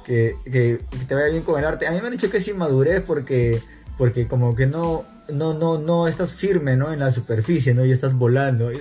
Que, 0.05 0.35
que, 0.45 0.79
que 0.89 1.05
te 1.07 1.15
vaya 1.15 1.27
bien 1.27 1.43
con 1.43 1.59
el 1.59 1.65
arte. 1.65 1.85
A 1.85 1.91
mí 1.91 1.99
me 1.99 2.07
han 2.07 2.13
dicho 2.13 2.29
que 2.29 2.37
es 2.37 2.47
inmadurez 2.47 3.01
porque. 3.05 3.61
Porque 3.97 4.27
como 4.27 4.55
que 4.55 4.65
no. 4.67 5.05
No, 5.29 5.53
no, 5.53 5.77
no 5.77 6.07
estás 6.07 6.33
firme, 6.33 6.77
¿no? 6.77 6.93
En 6.93 6.99
la 6.99 7.11
superficie, 7.11 7.73
¿no? 7.73 7.85
Y 7.85 7.91
estás 7.91 8.13
volando. 8.13 8.71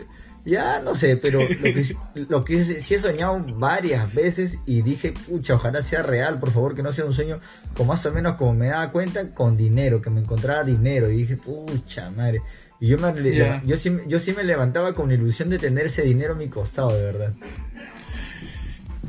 Ya 0.46 0.80
no 0.80 0.94
sé, 0.94 1.16
pero 1.16 1.40
lo 1.40 1.48
que, 1.48 1.84
lo 2.28 2.44
que 2.44 2.62
sí 2.64 2.80
sí 2.80 2.94
he 2.94 2.98
soñado 3.00 3.44
varias 3.58 4.14
veces 4.14 4.58
y 4.64 4.82
dije, 4.82 5.12
pucha, 5.12 5.54
ojalá 5.56 5.82
sea 5.82 6.02
real, 6.04 6.38
por 6.38 6.52
favor, 6.52 6.76
que 6.76 6.84
no 6.84 6.92
sea 6.92 7.04
un 7.04 7.12
sueño 7.12 7.40
con 7.74 7.88
más 7.88 8.06
o 8.06 8.12
menos 8.12 8.36
como 8.36 8.54
me 8.54 8.68
daba 8.68 8.92
cuenta, 8.92 9.34
con 9.34 9.56
dinero, 9.56 10.00
que 10.00 10.08
me 10.08 10.20
encontraba 10.20 10.62
dinero. 10.62 11.10
Y 11.10 11.16
dije, 11.16 11.36
pucha, 11.36 12.10
madre. 12.10 12.42
Y 12.78 12.86
yo, 12.86 12.98
me, 12.98 13.12
Ya. 13.34 13.60
yo, 13.64 13.76
sí, 13.76 13.90
yo 14.06 14.20
sí 14.20 14.32
me 14.34 14.44
levantaba 14.44 14.94
con 14.94 15.08
la 15.08 15.14
ilusión 15.14 15.50
de 15.50 15.58
tener 15.58 15.86
ese 15.86 16.02
dinero 16.02 16.34
a 16.34 16.36
mi 16.36 16.48
costado, 16.48 16.94
de 16.94 17.02
verdad. 17.02 17.34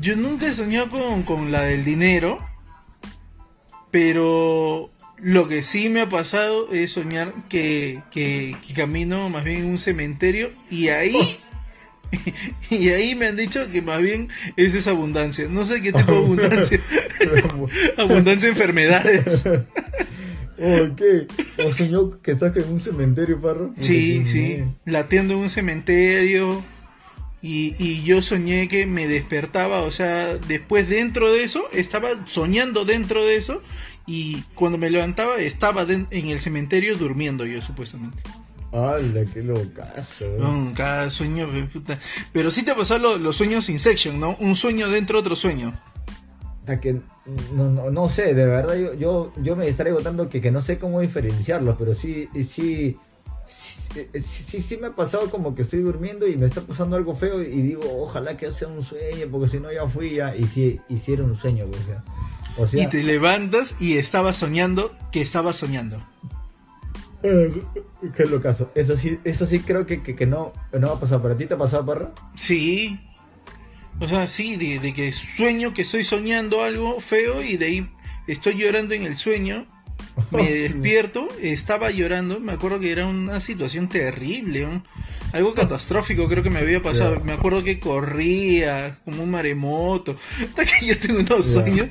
Yo 0.00 0.16
nunca 0.16 0.48
he 0.48 0.52
soñado 0.52 0.90
con, 0.90 1.22
con 1.22 1.52
la 1.52 1.62
del 1.62 1.84
dinero, 1.84 2.38
pero 3.90 4.90
lo 5.20 5.48
que 5.48 5.62
sí 5.62 5.88
me 5.88 6.00
ha 6.00 6.08
pasado 6.08 6.72
es 6.72 6.92
soñar 6.92 7.34
que, 7.48 8.02
que, 8.10 8.56
que 8.66 8.74
camino 8.74 9.28
más 9.28 9.44
bien 9.44 9.62
en 9.62 9.66
un 9.66 9.78
cementerio 9.78 10.52
y 10.70 10.88
ahí... 10.88 11.38
Y 12.70 12.88
ahí 12.88 13.14
me 13.14 13.26
han 13.26 13.36
dicho 13.36 13.70
que 13.70 13.82
más 13.82 14.00
bien 14.00 14.28
eso 14.56 14.78
es 14.78 14.86
abundancia. 14.86 15.46
No 15.50 15.64
sé 15.64 15.82
qué 15.82 15.92
tipo 15.92 16.12
de 16.12 16.18
abundancia. 16.18 16.80
abundancia 17.98 18.48
de 18.48 18.52
enfermedades. 18.52 19.46
ok, 20.58 21.02
¿o 21.66 21.72
soñó 21.72 22.20
que 22.22 22.32
estás 22.32 22.56
en 22.56 22.68
un 22.72 22.80
cementerio, 22.80 23.40
parro? 23.40 23.74
Sí, 23.80 24.24
sí. 24.26 24.64
Latiendo 24.84 25.34
en 25.34 25.40
un 25.40 25.50
cementerio. 25.50 26.64
Y, 27.40 27.76
y 27.78 28.02
yo 28.02 28.20
soñé 28.20 28.66
que 28.66 28.84
me 28.86 29.06
despertaba, 29.06 29.82
o 29.82 29.92
sea, 29.92 30.36
después 30.48 30.88
dentro 30.88 31.32
de 31.32 31.44
eso, 31.44 31.68
estaba 31.72 32.08
soñando 32.26 32.84
dentro 32.84 33.24
de 33.24 33.36
eso. 33.36 33.62
Y 34.10 34.40
cuando 34.54 34.78
me 34.78 34.88
levantaba, 34.88 35.36
estaba 35.36 35.82
en 35.82 36.06
el 36.10 36.40
cementerio 36.40 36.96
durmiendo 36.96 37.44
yo, 37.44 37.60
supuestamente. 37.60 38.16
¡Hala, 38.72 39.24
qué 39.32 39.42
locazo! 39.42 40.24
eh. 40.24 40.36
No, 40.38 40.72
cada 40.74 41.10
sueño, 41.10 41.46
puta. 41.72 41.98
Pero 42.32 42.50
sí 42.50 42.62
te 42.64 42.74
pasó 42.74 42.98
lo- 42.98 43.18
los 43.18 43.36
sueños 43.36 43.68
Inception, 43.68 44.18
¿no? 44.18 44.34
Un 44.40 44.56
sueño 44.56 44.88
dentro 44.88 45.18
de 45.18 45.20
otro 45.20 45.36
sueño. 45.36 45.78
que 46.82 47.00
no, 47.54 47.70
no, 47.70 47.90
no, 47.90 48.08
sé, 48.08 48.34
de 48.34 48.44
verdad 48.46 48.76
yo, 48.76 48.94
yo, 48.94 49.32
yo 49.36 49.56
me 49.56 49.66
distraigo 49.66 50.00
tanto 50.00 50.28
que, 50.30 50.40
que 50.40 50.50
no 50.50 50.60
sé 50.62 50.78
cómo 50.78 51.00
diferenciarlos, 51.00 51.76
pero 51.78 51.94
sí, 51.94 52.28
sí, 52.46 52.96
sí, 53.46 54.62
sí, 54.62 54.76
me 54.78 54.88
ha 54.88 54.90
pasado 54.96 55.30
como 55.30 55.54
que 55.54 55.62
estoy 55.62 55.80
durmiendo 55.80 56.26
y 56.26 56.36
me 56.36 56.46
está 56.46 56.60
pasando 56.60 56.96
algo 56.96 57.14
feo 57.16 57.40
y 57.42 57.62
digo, 57.62 57.82
ojalá 58.02 58.36
que 58.36 58.50
sea 58.52 58.68
un 58.68 58.82
sueño, 58.82 59.26
porque 59.30 59.48
si 59.48 59.60
no 59.60 59.72
ya 59.72 59.86
fui 59.88 60.16
ya, 60.16 60.36
y 60.36 60.44
si, 60.44 60.80
hiciera 60.88 61.22
un 61.24 61.36
sueño, 61.36 61.64
pues, 61.70 61.82
o 61.82 61.86
sea, 61.86 62.04
y 62.72 62.86
te 62.88 63.02
levantas 63.02 63.76
y 63.80 63.98
estabas 63.98 64.36
soñando 64.36 64.96
que 65.12 65.20
estabas 65.20 65.56
soñando. 65.56 66.02
Eh, 67.22 67.62
qué 68.16 68.26
locazo. 68.26 68.70
Eso 68.74 68.96
sí, 68.96 69.18
eso 69.24 69.46
sí 69.46 69.60
creo 69.60 69.86
que, 69.86 70.02
que, 70.02 70.26
no, 70.26 70.52
no 70.72 70.88
va 70.88 70.94
a 70.94 71.00
pasar. 71.00 71.20
¿Para 71.20 71.36
ti 71.36 71.46
te 71.46 71.54
ha 71.54 71.58
pasado, 71.58 71.84
Parra? 71.84 72.12
Sí, 72.36 73.00
o 74.00 74.06
sea, 74.06 74.26
sí, 74.26 74.56
de, 74.56 74.92
que 74.92 75.10
sueño 75.12 75.74
que 75.74 75.82
estoy 75.82 76.04
soñando 76.04 76.62
algo 76.62 77.00
feo 77.00 77.42
y 77.42 77.56
de 77.56 77.66
ahí 77.66 77.88
estoy 78.28 78.54
llorando 78.54 78.94
en 78.94 79.04
el 79.04 79.16
sueño. 79.16 79.66
Me 80.30 80.42
despierto, 80.50 81.28
estaba 81.40 81.90
llorando, 81.90 82.40
me 82.40 82.52
acuerdo 82.52 82.80
que 82.80 82.92
era 82.92 83.06
una 83.06 83.40
situación 83.40 83.88
terrible, 83.88 84.66
algo 85.32 85.54
catastrófico 85.54 86.26
creo 86.28 86.42
que 86.42 86.50
me 86.50 86.60
había 86.60 86.82
pasado. 86.82 87.20
Me 87.20 87.32
acuerdo 87.32 87.62
que 87.62 87.78
corría 87.78 88.98
como 89.04 89.22
un 89.22 89.30
maremoto. 89.30 90.16
Hasta 90.40 90.64
que 90.64 90.86
yo 90.86 90.98
tengo 90.98 91.20
unos 91.20 91.44
sueños 91.44 91.88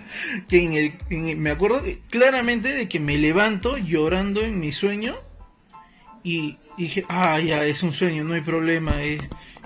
que 0.47 0.63
en 0.63 0.73
el, 0.73 1.37
me 1.37 1.51
acuerdo 1.51 1.83
claramente 2.09 2.73
de 2.73 2.89
que 2.89 2.99
me 2.99 3.17
levanto 3.17 3.77
llorando 3.77 4.41
en 4.41 4.59
mi 4.59 4.71
sueño 4.71 5.15
y 6.23 6.57
dije, 6.77 7.05
ah, 7.09 7.39
ya, 7.39 7.63
es 7.65 7.83
un 7.83 7.93
sueño, 7.93 8.23
no 8.23 8.33
hay 8.33 8.41
problema, 8.41 9.03
es 9.03 9.21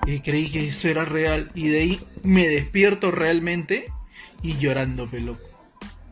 y 0.05 0.19
creí 0.21 0.49
que 0.49 0.67
eso 0.67 0.87
era 0.87 1.05
real 1.05 1.51
y 1.53 1.67
de 1.69 1.79
ahí 1.79 1.99
me 2.23 2.47
despierto 2.47 3.11
realmente 3.11 3.85
y 4.41 4.57
llorando, 4.57 5.07
pelo. 5.07 5.37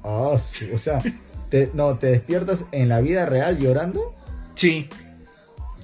Ah, 0.03 0.37
sí, 0.39 0.69
o 0.73 0.77
sea, 0.77 1.01
te, 1.49 1.71
no, 1.73 1.97
¿te 1.97 2.07
despiertas 2.07 2.65
en 2.71 2.89
la 2.89 3.01
vida 3.01 3.25
real 3.25 3.59
llorando? 3.59 4.13
Sí. 4.55 4.87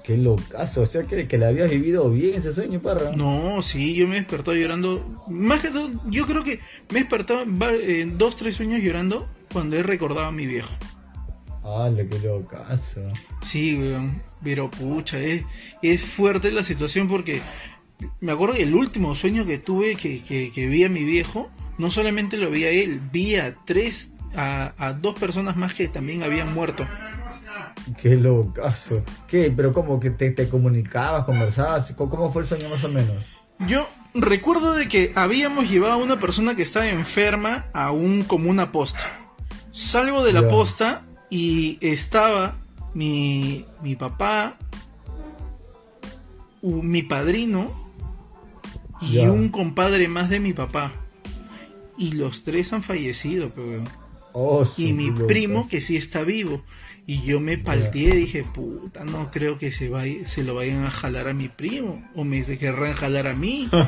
Qué 0.03 0.17
locazo, 0.17 0.81
o 0.81 0.85
sea, 0.85 1.03
que, 1.03 1.27
que 1.27 1.37
le 1.37 1.47
habías 1.47 1.71
vivido 1.71 2.09
bien 2.11 2.35
ese 2.35 2.53
sueño, 2.53 2.79
parra. 2.79 3.11
No, 3.15 3.61
sí, 3.63 3.95
yo 3.95 4.07
me 4.07 4.17
he 4.17 4.19
despertado 4.19 4.55
llorando. 4.55 5.23
Más 5.27 5.61
que 5.61 5.69
todo, 5.69 5.89
yo 6.05 6.27
creo 6.27 6.43
que 6.43 6.59
me 6.91 6.99
he 6.99 7.01
despertado 7.01 7.41
en 7.41 8.17
dos, 8.17 8.35
tres 8.35 8.55
sueños 8.55 8.81
llorando 8.83 9.27
cuando 9.51 9.77
he 9.77 9.83
recordado 9.83 10.27
a 10.27 10.31
mi 10.31 10.45
viejo. 10.45 10.69
Ah, 11.63 11.89
qué 11.95 12.19
locazo. 12.19 13.01
Sí, 13.43 13.75
weón. 13.75 14.21
Pero 14.43 14.69
pucha, 14.69 15.19
es, 15.19 15.43
es 15.81 16.05
fuerte 16.05 16.51
la 16.51 16.61
situación 16.61 17.07
porque 17.07 17.41
me 18.21 18.31
acuerdo 18.31 18.55
que 18.55 18.63
el 18.63 18.75
último 18.75 19.15
sueño 19.15 19.45
que 19.45 19.57
tuve 19.57 19.95
que, 19.95 20.21
que, 20.21 20.67
vi 20.67 20.83
a 20.83 20.89
mi 20.89 21.03
viejo, 21.03 21.49
no 21.79 21.89
solamente 21.89 22.37
lo 22.37 22.51
vi 22.51 22.65
a 22.65 22.69
él, 22.69 23.01
vi 23.11 23.37
a 23.37 23.55
tres, 23.65 24.09
a, 24.35 24.93
dos 24.99 25.17
personas 25.17 25.55
más 25.55 25.73
que 25.73 25.87
también 25.87 26.23
habían 26.23 26.53
muerto. 26.53 26.87
Qué 28.01 28.15
locazo. 28.15 29.03
¿Qué? 29.27 29.53
¿Pero 29.55 29.73
cómo? 29.73 29.99
¿Que 29.99 30.09
te, 30.09 30.31
te 30.31 30.49
comunicabas, 30.49 31.25
conversabas? 31.25 31.93
¿Cómo 31.95 32.31
fue 32.31 32.43
el 32.43 32.47
sueño 32.47 32.69
más 32.69 32.83
o 32.83 32.89
menos? 32.89 33.15
Yo 33.59 33.87
recuerdo 34.13 34.73
de 34.73 34.87
que 34.87 35.11
habíamos 35.15 35.69
llevado 35.69 35.93
a 35.93 35.97
una 35.97 36.19
persona 36.19 36.55
que 36.55 36.63
estaba 36.63 36.89
enferma 36.89 37.65
a 37.73 37.91
un 37.91 38.23
como 38.23 38.49
una 38.49 38.71
posta. 38.71 39.19
Salgo 39.71 40.23
de 40.23 40.33
la 40.33 40.47
posta 40.47 41.03
y 41.29 41.77
estaba 41.81 42.55
mi, 42.93 43.65
mi 43.81 43.95
papá, 43.95 44.57
mi 46.61 47.03
padrino 47.03 47.85
y 49.01 49.19
un 49.19 49.49
compadre 49.49 50.07
más 50.07 50.29
de 50.29 50.39
mi 50.39 50.53
papá. 50.53 50.91
Y 51.97 52.13
los 52.13 52.43
tres 52.43 52.73
han 52.73 52.83
fallecido, 52.83 53.51
pero... 53.53 53.83
Oh, 54.37 54.67
y 54.77 54.91
mi 54.91 55.11
primo 55.11 55.67
que 55.69 55.79
sí 55.79 55.95
está 55.95 56.23
vivo. 56.23 56.61
Y 57.07 57.21
yo 57.21 57.39
me 57.39 57.57
palteé, 57.57 58.15
dije, 58.15 58.43
puta, 58.43 59.05
no 59.05 59.31
creo 59.31 59.57
que 59.57 59.71
se, 59.71 59.89
vaya, 59.89 60.27
se 60.27 60.43
lo 60.43 60.55
vayan 60.55 60.83
a 60.83 60.89
jalar 60.89 61.29
a 61.29 61.33
mi 61.33 61.47
primo. 61.47 62.03
O 62.15 62.23
me 62.23 62.43
querrán 62.43 62.93
jalar 62.93 63.27
a 63.27 63.33
mí. 63.33 63.69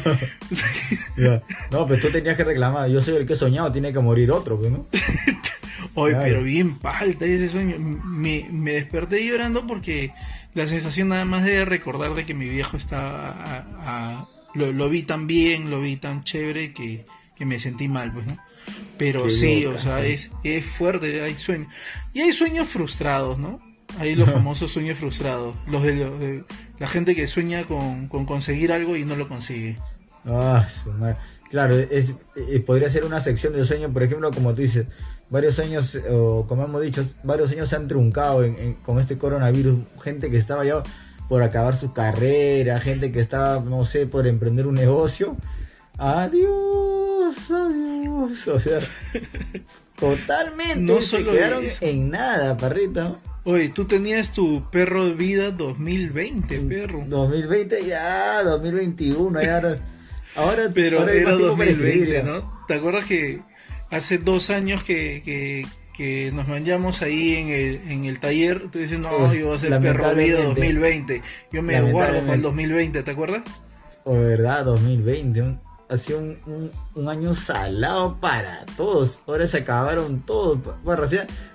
No, 1.72 1.88
pero 1.88 2.00
tú 2.00 2.10
tenías 2.12 2.38
que 2.38 2.44
reclamar. 2.44 2.89
Yo 2.89 3.01
soy 3.01 3.16
el 3.16 3.25
que 3.25 3.34
he 3.34 3.36
soñado, 3.36 3.72
tiene 3.72 3.92
que 3.92 4.00
morir 4.00 4.32
otro, 4.32 4.58
pues, 4.58 4.72
¿no? 4.72 4.86
Oye, 5.96 6.16
pero 6.16 6.44
bien 6.44 6.77
palta 6.77 7.25
ese 7.25 7.50
sueño. 7.50 7.77
Me, 7.80 8.48
me 8.51 8.74
desperté 8.74 9.25
llorando 9.25 9.66
porque 9.66 10.13
la 10.54 10.68
sensación 10.68 11.10
nada 11.10 11.25
más 11.25 11.44
de 11.44 11.66
recordar 11.66 12.13
de 12.13 12.25
que 12.25 12.34
mi 12.34 12.48
viejo 12.48 12.77
estaba 12.77 13.66
a, 13.80 14.27
lo, 14.54 14.89
vi 14.89 15.04
tan 15.04 15.27
bien, 15.27 15.70
lo 15.70 15.82
vi 15.82 15.98
tan 15.98 16.24
chévere 16.24 16.72
que, 16.74 17.06
me 17.39 17.60
sentí 17.60 17.88
mal, 17.88 18.13
pues, 18.13 18.27
¿no? 18.27 18.38
Pero 18.97 19.29
sí, 19.29 19.65
o 19.65 19.77
sea, 19.77 20.05
es, 20.05 20.31
es 20.43 20.65
fuerte, 20.65 21.21
hay 21.21 21.36
sueños. 21.36 21.71
Y 22.13 22.21
hay 22.21 22.33
sueños 22.33 22.67
frustrados, 22.67 23.38
¿no? 23.38 23.59
Hay 24.00 24.15
los 24.15 24.29
famosos 24.29 24.71
sueños 24.71 25.00
frustrados, 25.00 25.55
los 25.67 25.81
de, 25.83 26.43
la 26.77 26.88
gente 26.88 27.15
que 27.15 27.27
sueña 27.27 27.65
con, 27.65 28.07
conseguir 28.07 28.71
algo 28.71 28.95
y 28.95 29.05
no 29.05 29.15
lo 29.15 29.27
consigue. 29.27 29.77
Ah, 30.25 30.67
claro, 31.50 31.75
es, 31.77 32.13
eh, 32.36 32.59
podría 32.59 32.89
ser 32.89 33.05
una 33.05 33.21
sección 33.21 33.53
de 33.53 33.63
sueños, 33.63 33.91
por 33.91 34.03
ejemplo, 34.03 34.29
como 34.31 34.53
tú 34.53 34.62
dices, 34.62 34.88
varios 35.29 35.55
sueños, 35.55 35.97
o 36.09 36.45
como 36.47 36.65
hemos 36.65 36.81
dicho, 36.81 37.05
varios 37.24 37.50
sueños 37.50 37.69
se 37.69 37.75
han 37.75 37.88
truncado 37.88 38.45
con 38.83 39.00
este 39.00 39.17
coronavirus, 39.17 39.79
gente 40.03 40.29
que 40.29 40.38
estaba 40.38 40.65
ya 40.65 40.83
por 41.29 41.43
acabar 41.43 41.75
su 41.75 41.93
carrera, 41.93 42.79
gente 42.79 43.12
que 43.12 43.19
estaba, 43.19 43.59
no 43.59 43.86
sé, 43.86 44.05
por 44.05 44.27
emprender 44.27 44.67
un 44.67 44.75
negocio. 44.75 45.38
Adiós, 45.97 47.06
O 48.48 48.60
sea, 48.60 48.79
totalmente 50.00 50.79
no 50.79 51.01
se 51.01 51.24
quedaron 51.25 51.65
en 51.81 52.10
nada, 52.10 52.57
perrita. 52.57 53.19
Oye, 53.43 53.69
tú 53.69 53.86
tenías 53.86 54.34
tu 54.34 54.69
perro 54.69 55.05
de 55.05 55.13
vida 55.13 55.51
2020, 55.51 56.60
perro. 56.62 57.05
2020 57.07 57.86
ya, 57.86 58.43
2021, 58.43 59.41
ya 59.41 59.55
ahora. 59.55 59.79
ahora 60.36 60.63
Pero 60.74 61.07
era 61.07 61.31
2020, 61.31 62.24
¿no? 62.24 62.65
¿Te 62.67 62.74
acuerdas 62.74 63.05
que 63.05 63.41
hace 63.89 64.17
dos 64.17 64.50
años 64.50 64.84
que, 64.84 65.22
que 65.98 66.31
nos 66.31 66.48
manchamos 66.48 67.01
ahí 67.01 67.34
en 67.34 67.50
el, 67.50 67.91
en 67.91 68.05
el 68.05 68.19
taller, 68.19 68.69
tú 68.69 68.77
dices, 68.77 69.00
no, 69.00 69.10
pues, 69.10 69.39
yo 69.39 69.48
voy 69.48 69.55
a 69.55 69.60
ser 69.60 69.81
perro 69.81 70.13
vida 70.13 70.43
2020. 70.43 71.24
Yo 71.51 71.63
me 71.63 71.81
guardo 71.91 72.22
para 72.22 72.36
el 72.36 72.41
2020, 72.43 73.01
¿te 73.01 73.12
acuerdas? 73.12 73.43
O 74.03 74.13
verdad, 74.13 74.65
2020. 74.65 75.57
Ha 75.89 75.98
sido 75.98 76.20
un, 76.20 76.72
un, 76.96 77.10
año 77.10 77.34
salado 77.34 78.20
para 78.20 78.65
todos. 78.75 79.22
Ahora 79.25 79.48
se 79.48 79.60
acabaron 79.60 80.22
todos. 80.22 80.60
Bueno, 80.84 81.03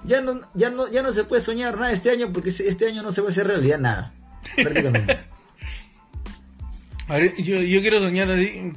ya 0.05 0.21
no, 0.21 0.41
ya 0.55 0.71
no, 0.71 0.89
ya 0.89 1.03
no 1.03 1.12
se 1.12 1.25
puede 1.25 1.43
soñar 1.43 1.77
nada 1.79 1.93
este 1.93 2.11
año 2.11 2.31
porque 2.33 2.51
este 2.51 2.87
año 2.87 3.03
no 3.03 3.12
se 3.12 3.21
puede 3.21 3.33
hacer 3.33 3.47
realidad 3.47 3.79
nada. 3.79 4.15
Prácticamente. 4.57 5.19
A 7.09 7.17
ver, 7.17 7.37
yo, 7.37 7.57
yo 7.57 7.81
quiero 7.83 8.01
soñar 8.01 8.31
así. 8.31 8.73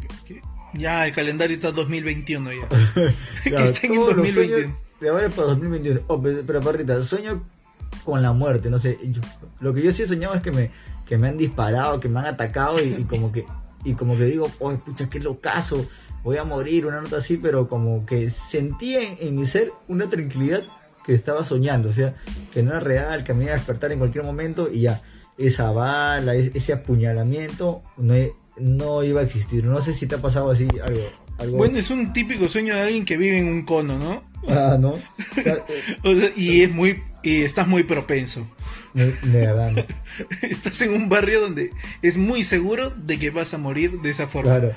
ya 0.74 1.08
el 1.08 1.14
calendario 1.14 1.56
está 1.56 1.72
2021 1.72 2.52
ya. 2.52 2.68
que 3.44 3.64
está 3.64 3.88
en 3.88 3.96
2021 3.96 4.86
de 5.00 5.10
ahora 5.10 5.30
para 5.30 5.48
2021. 5.50 6.02
Oh, 6.08 6.22
pero, 6.22 6.62
parrita, 6.62 7.02
sueño 7.04 7.44
con 8.04 8.22
la 8.22 8.34
muerte, 8.34 8.70
no 8.70 8.80
sé. 8.80 8.98
lo 9.60 9.74
que 9.74 9.82
yo 9.82 9.92
sí 9.92 10.04
he 10.04 10.08
soñado 10.08 10.36
es 10.36 10.42
que 10.42 10.52
me, 10.52 10.72
que 11.08 11.18
me 11.18 11.28
han 11.28 11.38
disparado, 11.38 12.00
que 12.00 12.10
me 12.10 12.20
han 12.20 12.26
atacado 12.26 12.84
y, 12.84 13.04
como 13.04 13.32
que 13.32 13.46
y 13.86 13.94
como 13.94 14.18
que 14.18 14.26
digo, 14.26 14.52
oh, 14.60 14.72
escucha, 14.72 15.10
qué 15.10 15.20
locazo, 15.20 15.86
voy 16.24 16.38
a 16.38 16.44
morir, 16.44 16.86
una 16.86 17.02
nota 17.02 17.18
así, 17.18 17.38
pero 17.38 17.68
como 17.68 18.06
que 18.06 18.30
sentí 18.30 18.96
en, 18.96 19.36
mi 19.36 19.46
ser 19.46 19.72
una 19.88 20.10
tranquilidad 20.10 20.64
que 21.06 21.14
estaba 21.14 21.46
soñando, 21.46 21.90
o 21.90 21.94
sea, 21.94 22.16
que 22.52 22.64
no 22.64 22.72
era 22.72 22.80
real, 22.80 23.24
que 23.24 23.34
me 23.34 23.46
iba 23.46 23.54
a 23.54 23.58
despertar 23.58 23.92
en 23.92 24.00
cualquier 24.00 24.24
momento 24.24 24.70
y 24.72 24.82
ya, 24.82 25.02
esa 25.38 25.72
bala, 25.72 26.34
ese 26.36 26.74
apuñalamiento 26.74 27.84
no, 27.98 28.16
no 28.58 29.04
iba 29.04 29.22
a 29.22 29.24
existir. 29.24 29.66
No 29.66 29.82
sé 29.82 29.94
si 29.94 30.08
te 30.08 30.16
ha 30.16 30.22
pasado 30.22 30.50
así 30.50 30.68
algo. 30.84 31.04
algo... 31.38 31.58
Bueno, 31.58 31.78
es 31.78 31.92
un 31.92 32.12
típico 32.14 32.50
sueño 32.50 32.74
de 32.74 32.82
alguien 32.82 33.06
que 33.06 33.18
vive 33.18 33.38
en 33.38 33.48
un 33.48 33.64
cono, 33.64 34.00
¿no? 34.00 34.24
Ah, 34.48 34.78
¿no? 34.80 34.96
y 36.36 36.62
es 36.62 36.72
muy 36.72 37.04
y 37.26 37.42
estás 37.42 37.68
muy 37.68 37.84
propenso. 37.84 38.48
Verdad, 38.94 39.86
Estás 40.42 40.80
en 40.82 40.94
un 40.94 41.10
barrio 41.10 41.42
donde 41.42 41.72
es 42.04 42.18
muy 42.18 42.44
seguro 42.44 42.92
de 42.92 43.18
que 43.18 43.32
vas 43.32 43.54
a 43.56 43.58
morir 43.58 44.00
de 44.02 44.12
esa 44.12 44.28
forma. 44.28 44.60
Claro. 44.60 44.76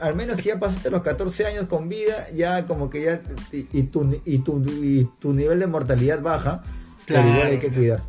al, 0.00 0.16
menos 0.16 0.38
si 0.38 0.48
ya 0.48 0.58
pasaste 0.58 0.90
los 0.90 1.02
14 1.02 1.46
años 1.46 1.66
con 1.66 1.90
vida, 1.90 2.28
ya 2.34 2.66
como 2.66 2.88
que 2.88 3.04
ya 3.04 3.22
y, 3.52 3.82
tu, 3.84 4.20
y, 4.24 4.38
tu, 4.38 4.64
y 4.82 5.08
tu 5.20 5.34
nivel 5.34 5.60
de 5.60 5.66
mortalidad 5.66 6.22
baja, 6.22 6.62
claro, 7.04 7.24
pero 7.24 7.28
igual 7.28 7.46
hay 7.48 7.58
que 7.58 7.68
cuidar. 7.68 8.00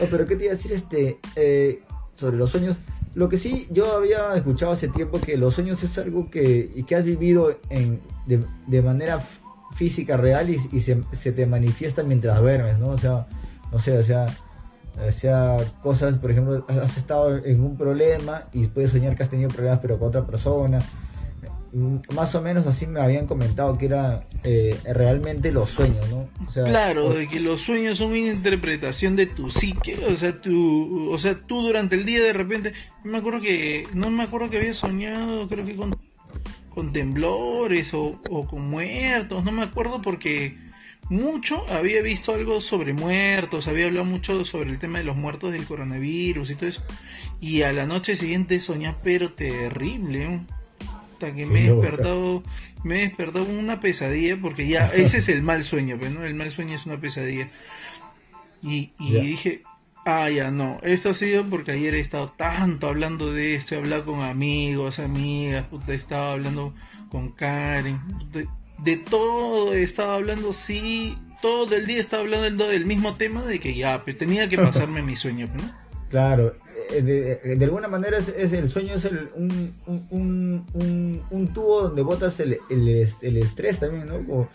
Oh, 0.00 0.06
pero 0.08 0.24
qué 0.26 0.36
te 0.36 0.44
iba 0.44 0.52
a 0.52 0.56
decir 0.56 0.72
este 0.72 1.18
eh, 1.34 1.82
sobre 2.14 2.36
los 2.36 2.50
sueños. 2.50 2.76
Lo 3.14 3.28
que 3.28 3.38
sí, 3.38 3.66
yo 3.70 3.96
había 3.96 4.36
escuchado 4.36 4.70
hace 4.70 4.86
tiempo 4.86 5.20
que 5.20 5.36
los 5.36 5.54
sueños 5.54 5.82
es 5.82 5.98
algo 5.98 6.30
que, 6.30 6.70
y 6.76 6.84
que 6.84 6.94
has 6.94 7.04
vivido 7.04 7.58
en, 7.68 8.00
de, 8.26 8.44
de 8.68 8.82
manera 8.82 9.20
física 9.72 10.16
real 10.16 10.50
y, 10.50 10.80
se, 10.80 11.02
se, 11.12 11.32
te 11.32 11.46
manifiesta 11.46 12.02
mientras 12.02 12.40
duermes, 12.40 12.78
¿no? 12.78 12.88
O 12.88 12.98
sea, 12.98 13.26
no 13.72 13.78
sé, 13.78 13.96
o 13.96 14.04
sea, 14.04 14.26
o 15.08 15.12
sea, 15.12 15.58
cosas, 15.82 16.16
por 16.16 16.30
ejemplo, 16.30 16.64
has 16.68 16.96
estado 16.96 17.36
en 17.44 17.62
un 17.62 17.76
problema 17.76 18.44
y 18.52 18.66
puedes 18.66 18.90
soñar 18.90 19.16
que 19.16 19.22
has 19.22 19.30
tenido 19.30 19.48
problemas 19.48 19.78
pero 19.80 19.98
con 19.98 20.08
otra 20.08 20.26
persona. 20.26 20.80
mm, 21.72 21.96
más 22.14 22.34
o 22.34 22.42
menos 22.42 22.66
así 22.66 22.86
me 22.86 23.00
habían 23.00 23.26
comentado 23.26 23.78
que 23.78 23.86
era 23.86 24.26
eh, 24.42 24.76
realmente 24.92 25.52
los 25.52 25.70
sueños, 25.70 26.04
¿no? 26.10 26.28
claro, 26.64 27.14
de 27.14 27.28
que 27.28 27.38
los 27.40 27.62
sueños 27.62 27.98
son 27.98 28.08
una 28.08 28.18
interpretación 28.18 29.14
de 29.14 29.26
tu 29.26 29.50
psique, 29.50 30.04
o 30.04 30.16
sea, 30.16 30.40
tú, 30.40 31.10
o 31.12 31.18
sea, 31.18 31.34
tú 31.34 31.62
durante 31.62 31.94
el 31.94 32.04
día 32.04 32.22
de 32.22 32.32
repente, 32.32 32.72
me 33.04 33.18
acuerdo 33.18 33.40
que, 33.40 33.84
no 33.94 34.10
me 34.10 34.24
acuerdo 34.24 34.50
que 34.50 34.58
había 34.58 34.74
soñado, 34.74 35.48
creo 35.48 35.64
que 35.64 35.76
con, 35.76 35.96
con 36.70 36.92
temblores 36.92 37.92
o, 37.94 38.20
o 38.30 38.46
con 38.46 38.70
muertos, 38.70 39.44
no 39.44 39.52
me 39.52 39.62
acuerdo 39.62 40.00
porque 40.00 40.56
mucho, 41.10 41.66
había 41.68 42.02
visto 42.02 42.32
algo 42.32 42.60
sobre 42.60 42.92
muertos, 42.92 43.66
había 43.66 43.86
hablado 43.86 44.04
mucho 44.04 44.44
sobre 44.44 44.70
el 44.70 44.78
tema 44.78 44.98
de 44.98 45.04
los 45.04 45.16
muertos 45.16 45.52
del 45.52 45.66
coronavirus 45.66 46.50
y 46.50 46.54
todo 46.54 46.68
eso. 46.68 46.82
Y 47.40 47.62
a 47.62 47.72
la 47.72 47.84
noche 47.84 48.14
siguiente 48.14 48.60
soñé, 48.60 48.94
pero 49.02 49.32
terrible. 49.32 50.42
Hasta 51.12 51.34
que 51.34 51.46
me 51.46 51.66
he 51.66 51.72
despertado, 51.72 52.44
me 52.84 52.98
he 52.98 53.08
despertado 53.08 53.44
una 53.44 53.80
pesadilla, 53.80 54.38
porque 54.40 54.68
ya, 54.68 54.86
ese 54.86 55.18
es 55.18 55.28
el 55.28 55.42
mal 55.42 55.64
sueño, 55.64 55.98
pues, 55.98 56.12
¿no? 56.12 56.24
El 56.24 56.34
mal 56.34 56.52
sueño 56.52 56.76
es 56.76 56.86
una 56.86 57.00
pesadilla. 57.00 57.50
Y, 58.62 58.92
dije, 59.00 59.64
ah, 60.04 60.30
ya 60.30 60.50
no, 60.50 60.78
esto 60.82 61.10
ha 61.10 61.14
sido 61.14 61.44
porque 61.44 61.72
ayer 61.72 61.94
he 61.94 62.00
estado 62.00 62.32
tanto 62.36 62.88
hablando 62.88 63.32
de 63.32 63.54
esto, 63.54 63.74
he 63.74 63.78
hablado 63.78 64.06
con 64.06 64.22
amigos, 64.22 64.98
amigas, 64.98 65.66
puta, 65.68 65.92
he 65.92 65.96
estado 65.96 66.32
hablando 66.32 66.74
con 67.10 67.30
Karen, 67.32 68.00
de 68.82 68.96
todo 68.96 69.74
estaba 69.74 70.14
hablando, 70.14 70.52
sí, 70.52 71.18
todo 71.42 71.74
el 71.74 71.86
día 71.86 72.00
estaba 72.00 72.22
hablando 72.22 72.68
del 72.68 72.86
mismo 72.86 73.16
tema, 73.16 73.42
de 73.42 73.60
que 73.60 73.74
ya, 73.74 74.02
pues, 74.04 74.16
tenía 74.16 74.48
que 74.48 74.56
pasarme 74.58 75.02
mi 75.02 75.16
sueño, 75.16 75.48
¿no? 75.54 75.62
Claro, 76.08 76.56
eh, 76.92 77.56
de, 77.56 77.64
alguna 77.64 77.88
manera 77.88 78.18
es, 78.18 78.52
el 78.52 78.68
sueño 78.68 78.94
es 78.94 79.04
el, 79.04 79.30
un, 79.34 79.74
un, 79.86 80.66
un, 80.74 81.22
un, 81.30 81.48
tubo 81.48 81.82
donde 81.82 82.02
botas 82.02 82.38
el, 82.40 82.58
el, 82.68 83.36
estrés 83.36 83.78
también, 83.78 84.06
¿no? 84.06 84.24
Como 84.26 84.48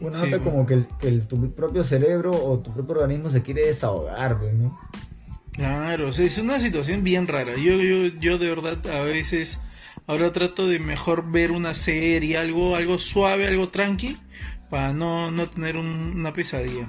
una 0.00 0.18
nota 0.18 0.38
como 0.42 0.66
que, 0.66 0.84
el, 1.02 1.26
tu 1.26 1.52
propio 1.52 1.84
cerebro 1.84 2.32
o 2.32 2.58
tu 2.58 2.72
propio 2.72 2.96
organismo 2.96 3.30
se 3.30 3.42
quiere 3.42 3.66
desahogar, 3.66 4.40
¿no? 4.54 4.78
Claro, 5.52 6.08
es 6.08 6.38
una 6.38 6.58
situación 6.60 7.02
bien 7.02 7.26
rara. 7.26 7.54
Yo, 7.54 7.74
yo, 7.80 8.06
yo 8.18 8.38
de 8.38 8.48
verdad 8.48 8.78
a 8.86 9.02
veces 9.02 9.60
Ahora 10.10 10.32
trato 10.32 10.66
de 10.66 10.80
mejor 10.80 11.30
ver 11.30 11.52
una 11.52 11.72
serie, 11.72 12.36
algo, 12.36 12.74
algo 12.74 12.98
suave, 12.98 13.46
algo 13.46 13.68
tranqui, 13.68 14.16
para 14.68 14.92
no, 14.92 15.30
no 15.30 15.48
tener 15.48 15.76
una 15.76 16.32
pesadilla. 16.32 16.88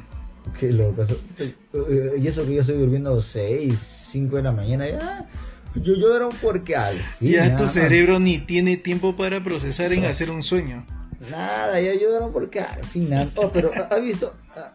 Qué 0.60 0.72
loco. 0.72 1.04
Eh, 1.40 2.16
y 2.20 2.28
eso 2.28 2.46
que 2.46 2.56
yo 2.56 2.62
estoy 2.62 2.78
durmiendo 2.78 3.22
6, 3.22 4.08
5 4.12 4.36
de 4.38 4.44
la 4.44 4.52
mañana, 4.52 4.88
ya. 4.88 5.30
Yo 5.76 5.96
lloro 5.96 6.30
porque 6.42 6.76
al 6.76 7.00
fin. 7.00 7.32
Ya 7.32 7.56
tu 7.56 7.68
cerebro 7.68 8.20
ni 8.20 8.40
tiene 8.40 8.78
tiempo 8.78 9.16
para 9.16 9.44
procesar 9.44 9.94
en 9.94 10.06
hacer 10.06 10.30
un 10.30 10.44
sueño. 10.44 10.86
Nada, 11.30 11.80
ya 11.80 11.94
lloraron 11.94 12.34
porque 12.34 12.60
al 12.62 12.84
final. 12.84 13.32
Oh, 13.36 13.50
pero 13.52 13.72
ha 13.92 14.00
visto, 14.00 14.34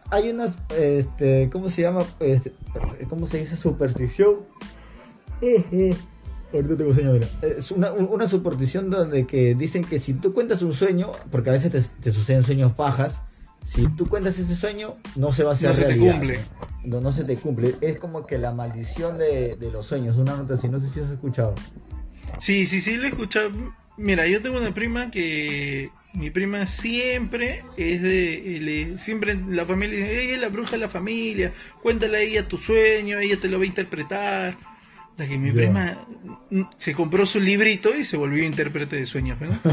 hay 0.09 0.29
unas, 0.29 0.57
este, 0.77 1.49
¿cómo 1.51 1.69
se 1.69 1.81
llama? 1.81 2.05
Este, 2.19 2.53
¿Cómo 3.09 3.27
se 3.27 3.39
dice? 3.39 3.57
Superstición. 3.57 4.39
Ahorita 6.53 6.77
tengo 6.77 6.93
sueño, 6.93 7.11
mira. 7.11 7.27
Es 7.41 7.71
una, 7.71 7.91
una 7.91 8.25
superstición 8.27 8.89
donde 8.89 9.27
que 9.27 9.53
dicen 9.55 9.83
que 9.83 9.99
si 9.99 10.13
tú 10.13 10.33
cuentas 10.33 10.61
un 10.61 10.73
sueño, 10.73 11.11
porque 11.29 11.49
a 11.49 11.53
veces 11.53 11.91
te, 11.99 12.11
suceden 12.11 12.45
sueños 12.45 12.71
pajas, 12.71 13.19
si 13.67 13.85
tú 13.89 14.07
cuentas 14.07 14.39
ese 14.39 14.55
sueño, 14.55 14.95
no 15.17 15.33
se 15.33 15.43
va 15.43 15.49
a 15.49 15.53
hacer 15.53 15.69
no 15.69 15.75
Se 15.75 15.85
te 15.85 15.97
cumple. 15.97 16.39
No, 16.85 17.01
no 17.01 17.11
se 17.11 17.25
te 17.25 17.35
cumple. 17.35 17.75
Es 17.81 17.99
como 17.99 18.25
que 18.25 18.37
la 18.37 18.53
maldición 18.53 19.17
de, 19.17 19.57
los 19.73 19.85
sueños. 19.85 20.15
Una 20.15 20.37
nota 20.37 20.53
así, 20.53 20.69
no 20.69 20.79
sé 20.79 20.87
si 20.87 21.01
has 21.01 21.11
escuchado. 21.11 21.53
Sí, 22.39 22.65
sí, 22.65 22.79
sí, 22.79 22.95
lo 22.95 23.03
he 23.03 23.09
escuchado. 23.09 23.51
Mira, 23.97 24.25
yo 24.25 24.41
tengo 24.41 24.57
una 24.57 24.73
prima 24.73 25.11
que 25.11 25.91
mi 26.13 26.29
prima 26.29 26.65
siempre 26.65 27.65
es 27.75 28.01
de 28.01 28.95
siempre 28.99 29.35
la 29.49 29.65
familia 29.65 29.99
dice 29.99 30.23
ella 30.23 30.35
es 30.35 30.41
la 30.41 30.49
bruja 30.49 30.71
de 30.71 30.77
la 30.77 30.89
familia 30.89 31.53
cuéntale 31.83 32.17
a 32.17 32.21
ella 32.21 32.47
tu 32.47 32.57
sueño 32.57 33.19
ella 33.19 33.37
te 33.39 33.49
lo 33.49 33.57
va 33.59 33.65
a 33.65 33.67
interpretar 33.67 34.57
de 35.17 35.27
que 35.27 35.37
mi 35.37 35.51
prima 35.51 35.97
se 36.77 36.93
compró 36.93 37.25
su 37.25 37.39
librito 37.39 37.95
y 37.95 38.05
se 38.05 38.17
volvió 38.17 38.45
intérprete 38.45 38.97
de 38.97 39.05
sueños, 39.07 39.39
¿no? 39.41 39.59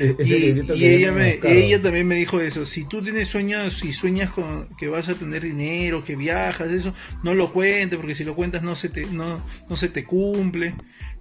E-, 0.00 0.16
y, 0.24 0.84
ella, 0.86 1.12
me, 1.12 1.38
ella 1.44 1.80
también 1.80 2.06
me 2.08 2.16
dijo 2.16 2.40
eso, 2.40 2.66
si 2.66 2.84
tú 2.88 3.02
tienes 3.02 3.28
sueños 3.28 3.84
y 3.84 3.92
sueñas 3.92 4.30
con 4.30 4.68
que 4.76 4.88
vas 4.88 5.08
a 5.08 5.14
tener 5.14 5.42
dinero, 5.42 6.02
que 6.02 6.16
viajas, 6.16 6.70
eso, 6.72 6.92
no 7.22 7.34
lo 7.34 7.52
cuentes, 7.52 7.96
porque 7.96 8.16
si 8.16 8.24
lo 8.24 8.34
cuentas 8.34 8.62
no 8.62 8.74
se 8.74 8.88
te, 8.88 9.06
no, 9.06 9.44
no 9.68 9.76
se 9.76 9.88
te 9.88 10.02
cumple, 10.02 10.74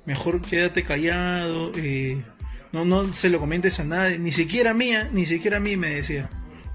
mejor 0.06 0.42
quédate 0.42 0.82
callado, 0.82 1.72
eh, 1.76 2.18
no, 2.72 2.86
no 2.86 3.14
se 3.14 3.30
lo 3.30 3.40
comentes 3.40 3.80
a 3.80 3.84
nadie, 3.84 4.18
ni 4.18 4.32
siquiera 4.32 4.72
a 4.72 4.74
mí, 4.74 4.96
¿eh? 4.96 5.08
ni 5.14 5.28
siquiera 5.28 5.58
a 5.58 5.60
mí 5.60 5.78
me 5.78 5.92
decía, 5.92 6.30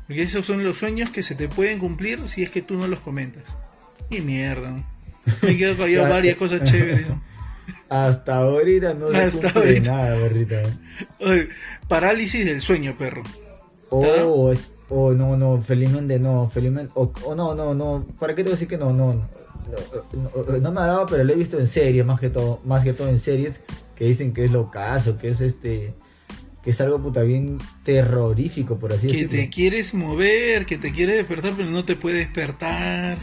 porque 0.07 0.23
esos 0.23 0.47
son 0.47 0.63
los 0.63 0.79
sueños 0.79 1.11
que 1.11 1.25
se 1.25 1.35
te 1.35 1.49
pueden 1.49 1.81
cumplir 1.81 2.29
si 2.29 2.45
es 2.45 2.51
que 2.51 2.63
tú 2.63 2.77
no 2.79 2.87
los 2.87 3.01
comentas. 3.01 3.57
Y 4.11 4.21
mierda, 4.21 4.75
Me 5.43 5.57
quedo 5.57 5.77
callado 5.77 6.11
varias 6.11 6.37
cosas 6.37 6.63
chéveres. 6.65 7.07
Hasta 7.89 8.37
ahorita 8.37 8.95
no 8.95 9.09
Hasta 9.09 9.51
ahorita. 9.51 9.91
nada, 9.91 10.21
perrita. 10.21 10.63
parálisis 11.89 12.45
del 12.45 12.61
sueño, 12.61 12.97
perro. 12.99 13.23
Oh, 13.91 14.53
oh, 14.91 15.13
no, 15.15 15.37
no, 15.37 15.63
felizmente 15.63 16.19
no, 16.19 16.49
felizmente, 16.49 16.93
o 16.95 17.13
oh, 17.25 17.35
no, 17.35 17.55
no, 17.55 17.75
no, 17.75 18.07
¿para 18.19 18.35
qué 18.35 18.43
te 18.43 18.51
voy 18.51 18.53
a 18.53 18.57
decir 18.57 18.69
que 18.69 18.77
no, 18.77 18.93
no, 18.93 19.15
no, 20.13 20.59
no, 20.61 20.73
me 20.73 20.81
ha 20.81 20.87
dado, 20.87 21.07
pero 21.07 21.25
lo 21.25 21.33
he 21.33 21.37
visto 21.37 21.59
en 21.59 21.67
series, 21.67 22.05
más 22.05 22.21
que 22.21 22.29
todo, 22.29 22.61
más 22.65 22.85
que 22.85 22.93
todo 22.93 23.09
en 23.09 23.19
series, 23.19 23.61
que 23.97 24.05
dicen 24.05 24.33
que 24.33 24.45
es 24.45 24.51
lo 24.51 24.71
caso, 24.71 25.19
que 25.19 25.29
es 25.29 25.41
este, 25.41 25.95
que 26.63 26.71
es 26.71 26.81
algo 26.81 27.01
puta 27.03 27.23
bien 27.23 27.59
terrorífico, 27.83 28.79
por 28.79 28.93
así 28.93 29.07
decirlo. 29.07 29.31
Que 29.31 29.37
te 29.39 29.51
quieres 29.51 29.95
mover, 29.95 30.67
que 30.67 30.77
te 30.77 30.93
quieres 30.93 31.17
despertar, 31.17 31.55
pero 31.57 31.71
no 31.71 31.85
te 31.85 31.97
puede 31.97 32.19
despertar. 32.19 33.19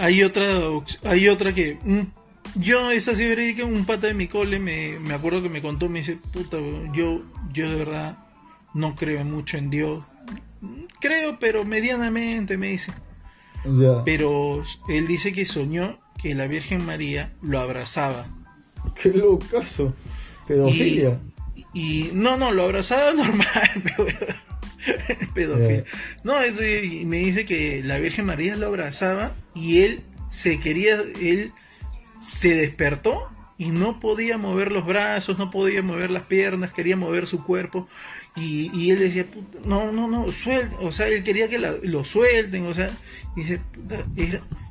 Hay 0.00 0.22
otra, 0.22 0.58
hay 1.04 1.28
otra 1.28 1.52
que 1.52 1.78
yo 2.54 2.90
esa 2.90 3.14
sí 3.14 3.26
verídica, 3.26 3.64
un 3.64 3.84
pata 3.84 4.06
de 4.06 4.14
mi 4.14 4.28
cole 4.28 4.58
me, 4.58 4.98
me 4.98 5.12
acuerdo 5.14 5.42
que 5.42 5.50
me 5.50 5.60
contó, 5.60 5.88
me 5.88 5.98
dice, 5.98 6.18
puta, 6.32 6.56
yo, 6.94 7.22
yo 7.52 7.70
de 7.70 7.76
verdad 7.76 8.18
no 8.74 8.94
creo 8.94 9.24
mucho 9.24 9.58
en 9.58 9.68
Dios. 9.68 10.02
Creo, 11.00 11.38
pero 11.38 11.64
medianamente 11.64 12.56
me 12.56 12.68
dice. 12.68 12.92
Pero 14.04 14.62
él 14.88 15.06
dice 15.06 15.32
que 15.32 15.44
soñó 15.44 16.00
que 16.20 16.34
la 16.34 16.46
Virgen 16.46 16.84
María 16.84 17.32
lo 17.42 17.60
abrazaba. 17.60 18.26
Qué 18.94 19.10
locazo. 19.10 19.94
Pedofilia. 20.46 21.20
Y, 21.54 22.08
y 22.08 22.10
no, 22.14 22.38
no, 22.38 22.52
lo 22.52 22.64
abrazaba 22.64 23.12
normal, 23.14 23.82
pedofilia. 25.34 25.84
No, 26.24 26.34
y 26.46 27.04
me 27.04 27.18
dice 27.18 27.44
que 27.44 27.82
la 27.84 27.98
Virgen 27.98 28.26
María 28.26 28.56
lo 28.56 28.66
abrazaba 28.66 29.34
y 29.54 29.82
él 29.82 30.02
se 30.28 30.60
quería, 30.60 31.02
él 31.20 31.52
se 32.18 32.54
despertó 32.54 33.28
y 33.58 33.70
no 33.70 34.00
podía 34.00 34.38
mover 34.38 34.72
los 34.72 34.86
brazos, 34.86 35.38
no 35.38 35.50
podía 35.50 35.82
mover 35.82 36.10
las 36.10 36.22
piernas, 36.22 36.72
quería 36.72 36.96
mover 36.96 37.26
su 37.26 37.44
cuerpo 37.44 37.88
y, 38.36 38.90
él 38.90 38.98
decía, 38.98 39.26
no, 39.66 39.92
no, 39.92 40.08
no, 40.08 40.32
suelten, 40.32 40.78
o 40.80 40.92
sea, 40.92 41.08
él 41.08 41.24
quería 41.24 41.48
que 41.48 41.58
lo 41.58 42.04
suelten, 42.04 42.64
o 42.66 42.72
sea, 42.72 42.90
dice, 43.36 43.60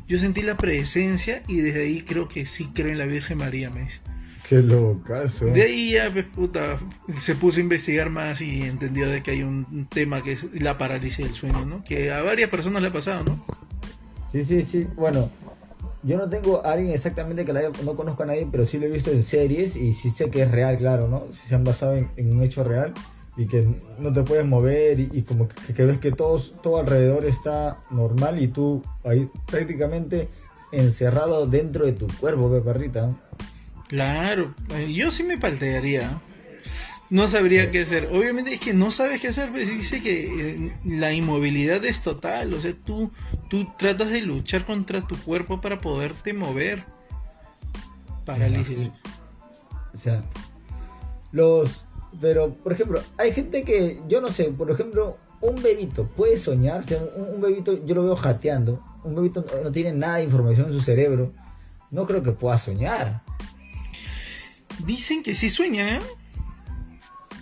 yo 0.07 0.17
sentí 0.17 0.41
la 0.41 0.57
presencia 0.57 1.43
y 1.47 1.57
desde 1.57 1.83
ahí 1.83 2.01
creo 2.01 2.27
que 2.27 2.45
sí 2.45 2.69
creo 2.73 2.87
en 2.87 2.97
la 2.97 3.05
Virgen 3.05 3.37
María, 3.37 3.69
me 3.69 3.81
dice. 3.81 3.99
Qué 4.47 4.63
locazo. 4.63 5.45
De 5.45 5.61
ahí 5.61 5.91
ya, 5.91 6.11
pues, 6.11 6.25
puta, 6.25 6.79
se 7.19 7.35
puso 7.35 7.59
a 7.59 7.61
investigar 7.61 8.09
más 8.09 8.41
y 8.41 8.61
entendió 8.61 9.07
de 9.07 9.21
que 9.21 9.29
hay 9.29 9.43
un 9.43 9.85
tema 9.87 10.23
que 10.23 10.31
es 10.31 10.45
la 10.53 10.79
parálisis 10.79 11.23
del 11.23 11.35
sueño, 11.35 11.63
¿no? 11.63 11.83
Que 11.83 12.11
a 12.11 12.23
varias 12.23 12.49
personas 12.49 12.81
le 12.81 12.87
ha 12.87 12.93
pasado, 12.93 13.23
¿no? 13.23 13.45
Sí, 14.31 14.43
sí, 14.43 14.63
sí. 14.63 14.87
Bueno, 14.95 15.29
yo 16.03 16.17
no 16.17 16.29
tengo 16.29 16.65
a 16.65 16.73
alguien 16.73 16.93
exactamente 16.93 17.45
que 17.45 17.53
la 17.53 17.61
haya, 17.61 17.71
no 17.83 17.95
conozco 17.95 18.23
a 18.23 18.27
nadie, 18.27 18.47
pero 18.49 18.65
sí 18.65 18.79
lo 18.79 18.85
he 18.85 18.89
visto 18.89 19.11
en 19.11 19.23
series 19.23 19.75
y 19.75 19.93
sí 19.93 20.11
sé 20.11 20.29
que 20.29 20.43
es 20.43 20.51
real, 20.51 20.77
claro, 20.77 21.07
¿no? 21.07 21.23
Se 21.31 21.53
han 21.55 21.63
basado 21.63 21.95
en, 21.95 22.31
un 22.31 22.43
hecho 22.43 22.63
real 22.63 22.93
y 23.35 23.47
que 23.47 23.67
no 23.97 24.13
te 24.13 24.23
puedes 24.23 24.45
mover 24.45 24.99
y, 24.99 25.23
como 25.23 25.47
que, 25.47 25.85
ves 25.85 25.99
que 25.99 26.11
todos, 26.11 26.55
todo 26.61 26.77
alrededor 26.77 27.25
está 27.25 27.79
normal 27.89 28.41
y 28.41 28.47
tú 28.47 28.83
ahí 29.03 29.29
prácticamente 29.45 30.29
encerrado 30.71 31.47
dentro 31.47 31.85
de 31.85 31.93
tu 31.93 32.07
cuerpo, 32.07 32.61
perrita. 32.63 33.15
Claro, 33.87 34.53
eh, 34.75 34.93
yo 34.93 35.09
sí 35.09 35.23
me 35.23 35.37
paltearía. 35.37 36.21
No 37.09 37.27
sabría 37.27 37.71
qué 37.71 37.81
hacer. 37.81 38.09
Obviamente 38.11 38.53
es 38.53 38.59
que 38.59 38.73
no 38.73 38.91
sabes 38.91 39.19
qué 39.19 39.29
hacer, 39.29 39.49
pero 39.51 39.67
dice 39.67 40.01
que 40.01 40.51
eh, 40.51 40.73
la 40.85 41.11
inmovilidad 41.11 41.83
es 41.83 42.01
total. 42.01 42.53
O 42.53 42.61
sea, 42.61 42.73
tú, 42.85 43.11
tú 43.49 43.67
tratas 43.77 44.11
de 44.11 44.21
luchar 44.21 44.65
contra 44.65 45.05
tu 45.05 45.17
cuerpo 45.17 45.59
para 45.59 45.79
poderte 45.79 46.33
mover. 46.33 46.83
Parálisis. 48.25 48.89
O 49.93 49.97
sea, 49.97 50.21
los. 51.31 51.83
Pero, 52.21 52.53
por 52.53 52.73
ejemplo, 52.73 53.01
hay 53.17 53.31
gente 53.31 53.63
que, 53.63 54.01
yo 54.07 54.21
no 54.21 54.31
sé, 54.31 54.45
por 54.45 54.69
ejemplo, 54.69 55.17
un 55.41 55.61
bebito 55.61 56.07
puede 56.07 56.37
soñar. 56.37 56.81
O 56.81 56.83
sea, 56.83 56.99
un, 57.15 57.41
bebito, 57.41 57.83
yo 57.85 57.95
lo 57.95 58.03
veo 58.03 58.15
jateando. 58.15 58.83
Un 59.03 59.15
bebito 59.15 59.43
no 59.63 59.71
tiene 59.71 59.93
nada 59.93 60.17
de 60.17 60.25
información 60.25 60.67
en 60.67 60.73
su 60.73 60.81
cerebro. 60.81 61.31
No 61.89 62.05
creo 62.05 62.21
que 62.21 62.33
pueda 62.33 62.59
soñar. 62.59 63.23
Dicen 64.85 65.23
que 65.23 65.33
sí 65.33 65.49
sueña, 65.49 65.97
¿eh? 65.97 66.01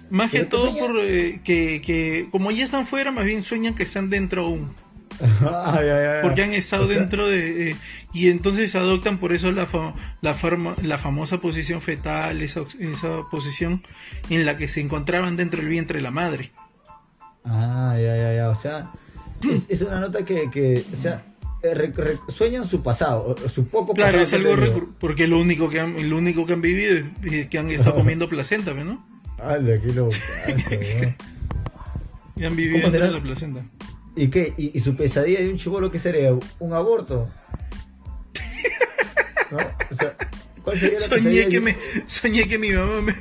Más 0.09 0.31
que 0.31 0.45
¿Pero 0.45 0.49
qué 0.49 0.55
todo 0.57 0.77
por 0.77 0.99
eh, 1.03 1.41
que, 1.43 1.81
que 1.81 2.27
como 2.31 2.51
ya 2.51 2.63
están 2.65 2.85
fuera, 2.87 3.11
más 3.11 3.25
bien 3.25 3.43
sueñan 3.43 3.75
que 3.75 3.83
están 3.83 4.09
dentro 4.09 4.45
aún. 4.45 4.73
Porque 6.21 6.43
han 6.43 6.53
estado 6.53 6.83
O 6.83 6.87
sea, 6.87 6.97
dentro 6.99 7.27
de... 7.27 7.71
eh, 7.71 7.75
y 8.13 8.29
entonces 8.29 8.75
adoptan 8.75 9.17
por 9.17 9.33
eso 9.33 9.51
la, 9.51 9.65
fa- 9.65 9.93
la, 10.21 10.33
farma- 10.35 10.75
la 10.81 10.97
famosa 10.97 11.39
posición 11.39 11.81
fetal, 11.81 12.41
esa, 12.41 12.61
esa 12.79 13.23
posición 13.29 13.83
en 14.29 14.45
la 14.45 14.57
que 14.57 14.67
se 14.67 14.81
encontraban 14.81 15.35
dentro 15.35 15.59
del 15.59 15.69
vientre 15.69 15.97
de 15.97 16.03
la 16.03 16.11
madre. 16.11 16.51
Ah, 17.45 17.95
ya, 17.99 18.15
ya, 18.15 18.33
ya. 18.35 18.49
O 18.49 18.55
sea, 18.55 18.91
es, 19.43 19.69
es 19.69 19.81
una 19.81 19.99
nota 19.99 20.23
que, 20.25 20.49
que 20.51 20.83
o 20.93 20.95
sea, 20.95 21.23
eh, 21.63 21.73
re- 21.73 21.91
re- 21.95 22.19
sueñan 22.29 22.65
su 22.67 22.83
pasado, 22.83 23.35
su 23.49 23.67
poco 23.67 23.93
Claro, 23.93 24.19
pasado. 24.19 24.23
es 24.23 24.29
que 24.29 24.35
algo 24.71 24.95
porque 24.99 25.27
lo 25.27 25.39
único 25.39 25.69
que 25.69 25.79
han, 25.79 26.09
lo 26.09 26.17
único 26.17 26.45
que 26.45 26.53
han 26.53 26.61
vivido 26.61 26.95
es 27.23 27.33
es 27.33 27.47
que 27.47 27.57
han 27.57 27.69
estado 27.71 27.95
comiendo 27.95 28.29
placenta, 28.29 28.73
¿no? 28.73 29.05
Ala, 29.39 29.79
qué 29.81 29.93
locazo, 29.93 30.17
weón. 30.69 31.15
Y 32.35 32.45
han 32.45 32.55
vivido 32.55 32.79
¿Cómo 32.81 32.91
será? 32.91 33.09
la 33.11 33.21
placenta. 33.21 33.63
¿Y 34.15 34.27
qué? 34.29 34.53
¿Y, 34.57 34.75
y 34.77 34.79
su 34.79 34.95
pesadilla 34.95 35.39
de 35.39 35.49
un 35.49 35.57
chivolo 35.57 35.91
qué 35.91 35.99
sería? 35.99 36.31
¿Un 36.59 36.73
aborto? 36.73 37.29
¿No? 39.51 39.57
O 39.57 39.95
sea, 39.95 40.15
¿cuál 40.63 40.77
sería 40.79 40.99
la 40.99 41.05
Soñé 41.05 41.17
pesadilla 41.23 41.43
que, 41.49 41.59
de- 41.59 41.59
me, 41.61 41.77
soñé 42.07 42.47
que 42.47 42.57
mi 42.57 42.71
mamá 42.71 43.01
me, 43.01 43.15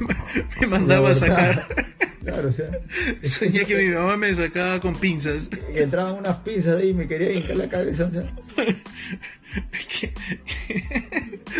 me 0.60 0.66
mandaba 0.66 1.10
a 1.10 1.14
sacar. 1.14 1.66
Claro, 2.26 2.48
o 2.48 2.52
sea. 2.52 2.68
Soñé 3.22 3.64
que 3.66 3.76
mi 3.76 3.94
mamá 3.94 4.16
me 4.16 4.34
sacaba 4.34 4.80
con 4.80 4.96
pinzas. 4.96 5.48
Y 5.72 5.78
entraban 5.78 6.14
unas 6.14 6.38
pinzas 6.38 6.74
ahí 6.74 6.88
y 6.88 6.92
me 6.94 7.06
quería 7.06 7.30
hincar 7.32 7.56
la 7.56 7.68
cabeza. 7.68 8.06
O 8.06 8.10
sea, 8.10 8.24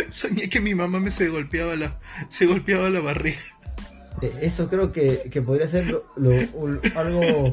soñé 0.09 0.49
que 0.49 0.61
mi 0.61 0.75
mamá 0.75 0.99
me 0.99 1.13
se 1.13 1.29
golpeaba 1.29 1.77
la, 1.77 2.01
se 2.29 2.47
golpeaba 2.47 2.91
la 2.91 2.99
barriga. 2.99 3.39
Eh, 4.23 4.33
eso 4.43 4.69
creo 4.69 4.93
que, 4.93 5.29
que 5.31 5.43
podría 5.43 5.67
ser 5.69 5.87
lo- 5.87 6.05
lo- 6.17 6.31
un- 6.55 6.81
algo. 6.95 7.51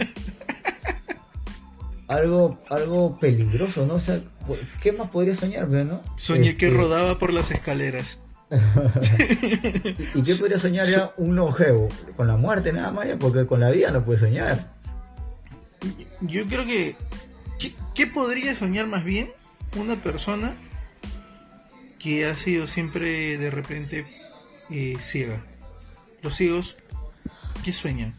Algo, 2.08 2.60
algo 2.70 3.18
peligroso, 3.20 3.86
¿no? 3.88 3.96
O 3.96 4.00
sea, 4.00 4.20
¿qué 4.82 4.92
más 4.92 5.10
podría 5.10 5.36
soñar, 5.36 5.68
no? 5.70 6.02
Soñé 6.18 6.58
que 6.58 6.68
Este, 6.68 6.78
rodaba 6.78 7.18
por 7.18 7.32
las 7.34 7.50
escaleras. 7.50 8.20
¿Y 10.14 10.22
qué 10.22 10.36
podría 10.36 10.60
soñar 10.60 10.88
ya 10.88 11.12
un 11.18 11.36
longevo? 11.36 11.90
Con 12.16 12.28
la 12.28 12.38
muerte 12.38 12.72
nada 12.74 12.92
más, 12.92 13.08
ya, 13.08 13.18
porque 13.18 13.48
con 13.48 13.62
la 13.62 13.72
vida 13.72 13.92
no 13.92 14.04
puede 14.06 14.20
soñar. 14.20 14.68
Yo 16.22 16.46
creo 16.46 16.66
que. 16.66 16.96
¿qué, 17.58 17.74
qué 17.96 18.06
podría 18.06 18.54
soñar 18.54 18.86
más 18.86 19.04
bien 19.04 19.32
una 19.80 19.96
persona 19.96 20.54
que 21.98 22.26
ha 22.28 22.36
sido 22.36 22.68
siempre 22.68 23.38
de 23.38 23.50
repente 23.50 24.06
eh, 24.70 24.96
ciega? 25.00 25.42
Los 26.24 26.36
ciegos, 26.36 26.78
¿qué 27.64 27.72
sueñan? 27.72 28.16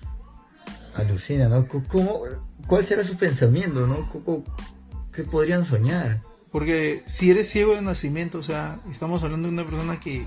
Alucina, 0.94 1.48
¿no? 1.48 1.66
¿Cómo, 1.66 2.20
¿Cuál 2.66 2.84
será 2.84 3.02
su 3.04 3.16
pensamiento, 3.16 3.86
no? 3.86 4.08
¿Cómo- 4.10 4.44
¿Qué 5.12 5.22
podrían 5.24 5.64
soñar? 5.64 6.20
Porque 6.52 7.02
si 7.06 7.30
eres 7.30 7.48
ciego 7.50 7.74
de 7.74 7.82
nacimiento, 7.82 8.38
o 8.38 8.42
sea, 8.42 8.78
estamos 8.90 9.22
hablando 9.22 9.48
de 9.48 9.54
una 9.54 9.64
persona 9.64 9.98
que 10.00 10.26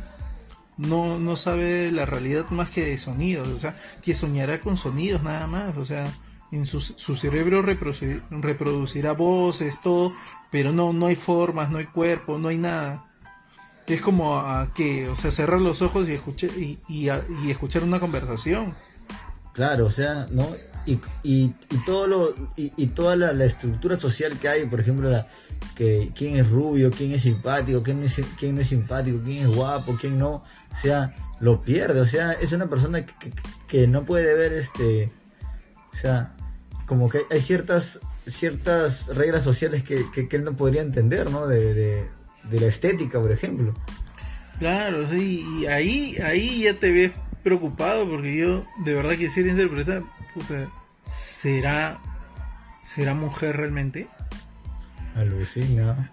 no, 0.78 1.20
no 1.20 1.38
sabe 1.38 1.92
la 1.92 2.06
realidad 2.06 2.50
más 2.50 2.70
que 2.70 2.86
de 2.86 2.98
sonidos, 2.98 3.48
o 3.48 3.58
sea, 3.60 3.78
que 4.02 4.14
soñará 4.14 4.60
con 4.62 4.78
sonidos 4.78 5.24
nada 5.24 5.48
más, 5.48 5.78
o 5.78 5.86
sea, 5.86 6.06
en 6.52 6.66
su, 6.66 6.80
su 6.82 7.16
cerebro 7.16 7.62
reproducir- 7.64 8.22
reproducirá 8.30 9.14
voces, 9.14 9.82
todo, 9.82 10.14
pero 10.52 10.72
no, 10.74 10.94
no 10.94 11.08
hay 11.08 11.16
formas, 11.16 11.70
no 11.70 11.78
hay 11.78 11.86
cuerpo, 11.88 12.38
no 12.38 12.50
hay 12.50 12.58
nada. 12.58 13.07
Es 13.88 14.02
como 14.02 14.38
a 14.40 14.74
que, 14.74 15.08
o 15.08 15.16
sea, 15.16 15.32
cerrar 15.32 15.62
los 15.62 15.82
ojos 15.82 16.10
y 16.10 16.14
escuchar, 16.14 16.50
y, 16.52 16.80
y 16.90 17.10
a- 17.10 17.24
y 17.44 17.52
escuchar 17.52 17.84
una 17.84 18.00
conversación. 18.00 18.74
Claro, 19.54 19.86
o 19.86 19.92
sea, 19.92 20.28
¿no? 20.30 20.46
Y, 20.86 21.00
y, 21.24 21.54
todo 21.86 22.08
lo 22.08 22.34
y, 22.56 22.88
toda 22.88 23.16
la, 23.18 23.44
estructura 23.44 23.98
social 24.00 24.40
que 24.40 24.48
hay, 24.48 24.66
por 24.66 24.80
ejemplo, 24.80 25.10
la, 25.10 25.28
que 25.76 26.12
quién 26.16 26.36
es 26.38 26.50
rubio, 26.50 26.92
quién 26.92 27.12
es 27.14 27.24
simpático, 27.24 27.84
quién 27.84 28.04
es, 28.04 28.22
quién 28.40 28.56
no 28.56 28.62
es 28.62 28.68
simpático, 28.70 29.20
quién 29.24 29.44
es 29.50 29.54
guapo, 29.54 29.98
quién 30.00 30.18
no, 30.18 30.32
o 30.36 30.82
sea, 30.82 31.14
lo 31.42 31.62
pierde, 31.62 32.00
o 32.00 32.08
sea, 32.08 32.32
es 32.34 32.52
una 32.54 32.68
persona 32.68 33.06
que, 33.06 33.14
que- 33.20 33.34
que 33.68 33.88
no 33.88 34.04
puede 34.06 34.34
ver 34.34 34.54
este, 34.54 35.12
o 35.94 35.98
sea, 35.98 36.36
como 36.86 37.10
que 37.10 37.22
hay 37.30 37.42
ciertas 37.42 38.00
ciertas 38.26 39.08
reglas 39.08 39.44
sociales 39.44 39.84
que, 39.84 40.06
que, 40.14 40.28
que 40.30 40.36
él 40.38 40.44
no 40.46 40.56
podría 40.56 40.82
entender, 40.82 41.30
¿no? 41.32 41.48
De, 41.48 42.08
de 42.50 42.60
la 42.60 42.68
estética, 42.68 43.20
por 43.20 43.32
ejemplo. 43.32 43.74
Claro, 44.60 45.08
sí, 45.08 45.46
y 45.60 45.66
ahí, 45.68 46.18
ahí 46.18 46.62
ya 46.64 46.74
te 46.74 46.92
ves 46.92 47.12
preocupado 47.44 48.10
porque 48.10 48.36
yo 48.36 48.66
de 48.84 48.94
verdad 48.94 49.16
quisiera 49.16 49.50
interpretar, 49.50 50.04
puta, 50.34 50.70
¿será, 51.12 52.00
será 52.84 53.14
mujer 53.14 53.56
realmente? 53.58 54.08
Alucina. 55.16 56.12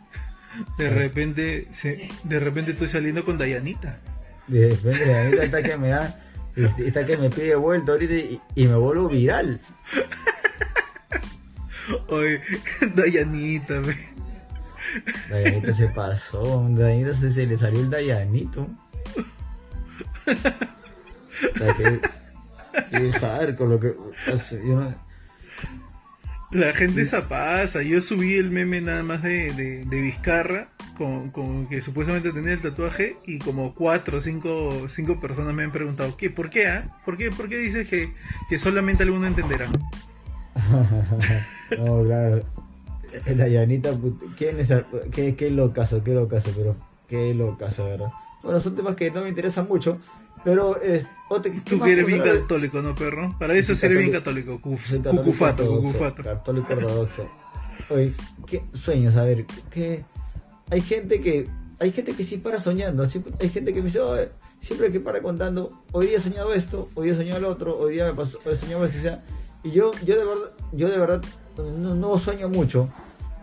De 0.78 0.88
repente, 0.88 1.66
se, 1.70 2.08
de 2.22 2.38
repente 2.38 2.72
estoy 2.72 2.86
saliendo 2.86 3.24
con 3.24 3.38
Dayanita. 3.38 3.98
De 4.46 4.70
repente, 4.70 5.14
ahorita 5.18 5.44
está 5.44 5.62
que 5.62 5.76
me 5.76 5.88
da, 5.88 6.20
está 6.78 7.06
que 7.06 7.16
me 7.16 7.30
pide 7.30 7.56
vuelta 7.56 7.92
ahorita 7.92 8.14
y, 8.14 8.40
y 8.54 8.66
me 8.66 8.76
vuelvo 8.76 9.08
viral. 9.08 9.60
Oye, 12.08 12.40
Dayanita, 12.94 13.80
ve. 13.80 14.13
Dayanita 15.30 15.72
se 15.74 15.88
pasó, 15.88 16.66
Dayanita 16.70 17.14
se, 17.14 17.30
se 17.32 17.46
le 17.46 17.58
salió 17.58 17.80
el 17.80 17.90
Dayanito. 17.90 18.68
O 20.26 21.58
sea, 21.58 21.74
que, 21.74 22.00
que 22.90 23.12
hardcore 23.12 23.70
lo 23.70 23.80
que 23.80 23.94
yo 24.66 24.80
no- 24.80 24.94
La 26.50 26.72
gente 26.72 27.04
se 27.04 27.20
pasa. 27.22 27.82
Yo 27.82 28.00
subí 28.00 28.34
el 28.34 28.50
meme 28.50 28.80
nada 28.80 29.02
más 29.02 29.22
de, 29.22 29.52
de, 29.52 29.84
de 29.84 30.00
Vizcarra, 30.00 30.68
con, 30.96 31.30
con 31.30 31.68
que 31.68 31.80
supuestamente 31.82 32.32
tenía 32.32 32.52
el 32.52 32.60
tatuaje, 32.60 33.16
y 33.26 33.38
como 33.40 33.74
cuatro 33.74 34.18
o 34.18 34.20
cinco, 34.20 34.88
cinco 34.88 35.20
personas 35.20 35.52
me 35.54 35.64
han 35.64 35.72
preguntado, 35.72 36.16
¿qué? 36.16 36.30
¿Por 36.30 36.50
qué? 36.50 36.68
ah? 36.68 36.96
¿Por 37.04 37.16
qué, 37.16 37.30
¿Por 37.30 37.48
qué 37.48 37.56
dices 37.58 37.88
que, 37.88 38.12
que 38.48 38.58
solamente 38.58 39.02
alguno 39.02 39.26
entenderá? 39.26 39.68
no, 41.78 42.04
claro. 42.04 42.44
La 43.36 43.48
Yanita, 43.48 43.92
put- 43.92 44.34
¿quién 44.36 44.58
es? 44.60 44.70
el- 44.70 44.84
Qué, 45.12 45.36
qué 45.36 45.50
locazo, 45.50 46.02
qué 46.04 46.12
locazo, 46.14 46.50
pero 46.56 46.76
qué 47.08 47.34
locazo, 47.34 47.84
¿verdad? 47.86 48.08
Bueno, 48.42 48.60
son 48.60 48.76
temas 48.76 48.96
que 48.96 49.10
no 49.10 49.22
me 49.22 49.28
interesan 49.28 49.66
mucho, 49.68 49.98
pero 50.44 50.80
es. 50.82 51.06
otra- 51.30 51.50
¿qué 51.52 51.60
Tú 51.60 51.80
que 51.80 51.92
eres 51.92 52.06
bien 52.06 52.20
católico, 52.22 52.82
¿no, 52.82 52.94
perro? 52.94 53.34
Para 53.38 53.54
eso 53.54 53.72
eres 53.72 53.98
bien 53.98 54.12
católico. 54.12 54.60
Cucufato, 54.60 55.66
cucufato. 55.66 56.22
Católico 56.22 56.72
ortodoxo. 56.74 57.28
Oye, 57.90 58.14
¿qué 58.46 58.62
sueños? 58.72 59.16
A 59.16 59.24
ver, 59.24 59.44
¿qué? 59.70 60.04
Hay 60.70 60.80
gente 60.80 61.20
que 61.20 61.46
hay 61.80 61.92
gente 61.92 62.12
que 62.14 62.24
sí 62.24 62.38
para 62.38 62.58
soñando. 62.60 63.02
hay 63.40 63.48
gente 63.50 63.74
que 63.74 63.80
me 63.80 63.86
dice, 63.86 64.00
"Oye, 64.00 64.28
siempre 64.60 64.90
que 64.92 65.00
para 65.00 65.20
contando, 65.20 65.82
hoy 65.92 66.06
día 66.06 66.16
he 66.18 66.20
soñado 66.20 66.54
esto, 66.54 66.88
hoy 66.94 67.06
día 67.06 67.14
he 67.14 67.16
soñado 67.16 67.40
lo 67.40 67.48
otro, 67.50 67.76
hoy 67.78 67.94
día 67.94 68.06
me 68.06 68.14
pasó, 68.14 68.38
he 68.50 68.56
soñado 68.56 68.84
esto, 68.84 68.98
o 68.98 69.02
sea, 69.02 69.24
y 69.62 69.72
yo, 69.72 69.90
yo 70.06 70.16
de 70.16 70.24
verdad, 70.24 70.50
yo 70.72 70.88
de 70.88 70.98
verdad 70.98 71.22
no, 71.62 71.94
no 71.94 72.18
sueño 72.18 72.48
mucho, 72.48 72.88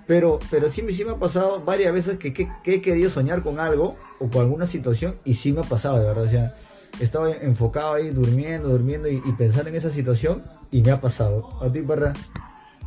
pero, 0.08 0.39
pero 0.50 0.69
sí, 0.69 0.82
me- 0.82 0.91
sí 0.91 1.06
me 1.06 1.12
ha 1.12 1.15
pasado 1.19 1.63
varias 1.63 1.93
veces 1.93 2.17
que, 2.17 2.34
que- 2.34 2.50
que 2.63 2.76
he 2.76 2.82
querido 2.82 3.10
soñar 3.10 3.43
con 3.43 3.60
algo 3.60 3.95
o 4.19 4.30
con 4.30 4.41
alguna 4.41 4.65
situación 4.65 5.15
y 5.26 5.36
sí 5.36 5.54
me 5.54 5.62
ha 5.62 5.63
pasado, 5.63 6.00
de 6.00 6.06
verdad, 6.06 6.24
o 6.26 6.30
sea, 6.30 6.56
estaba 7.00 7.32
enfocado 7.32 7.93
ahí 7.93 8.10
durmiendo, 8.10 8.67
durmiendo 8.69 9.08
y, 9.10 9.21
y 9.26 9.32
pensando 9.38 9.69
en 9.69 9.76
esa 9.76 9.89
situación 9.91 10.43
y 10.71 10.82
me 10.82 10.91
ha 10.91 11.00
pasado. 11.00 11.50
¿A 11.62 11.71
ti, 11.71 11.82
perra? 11.82 12.13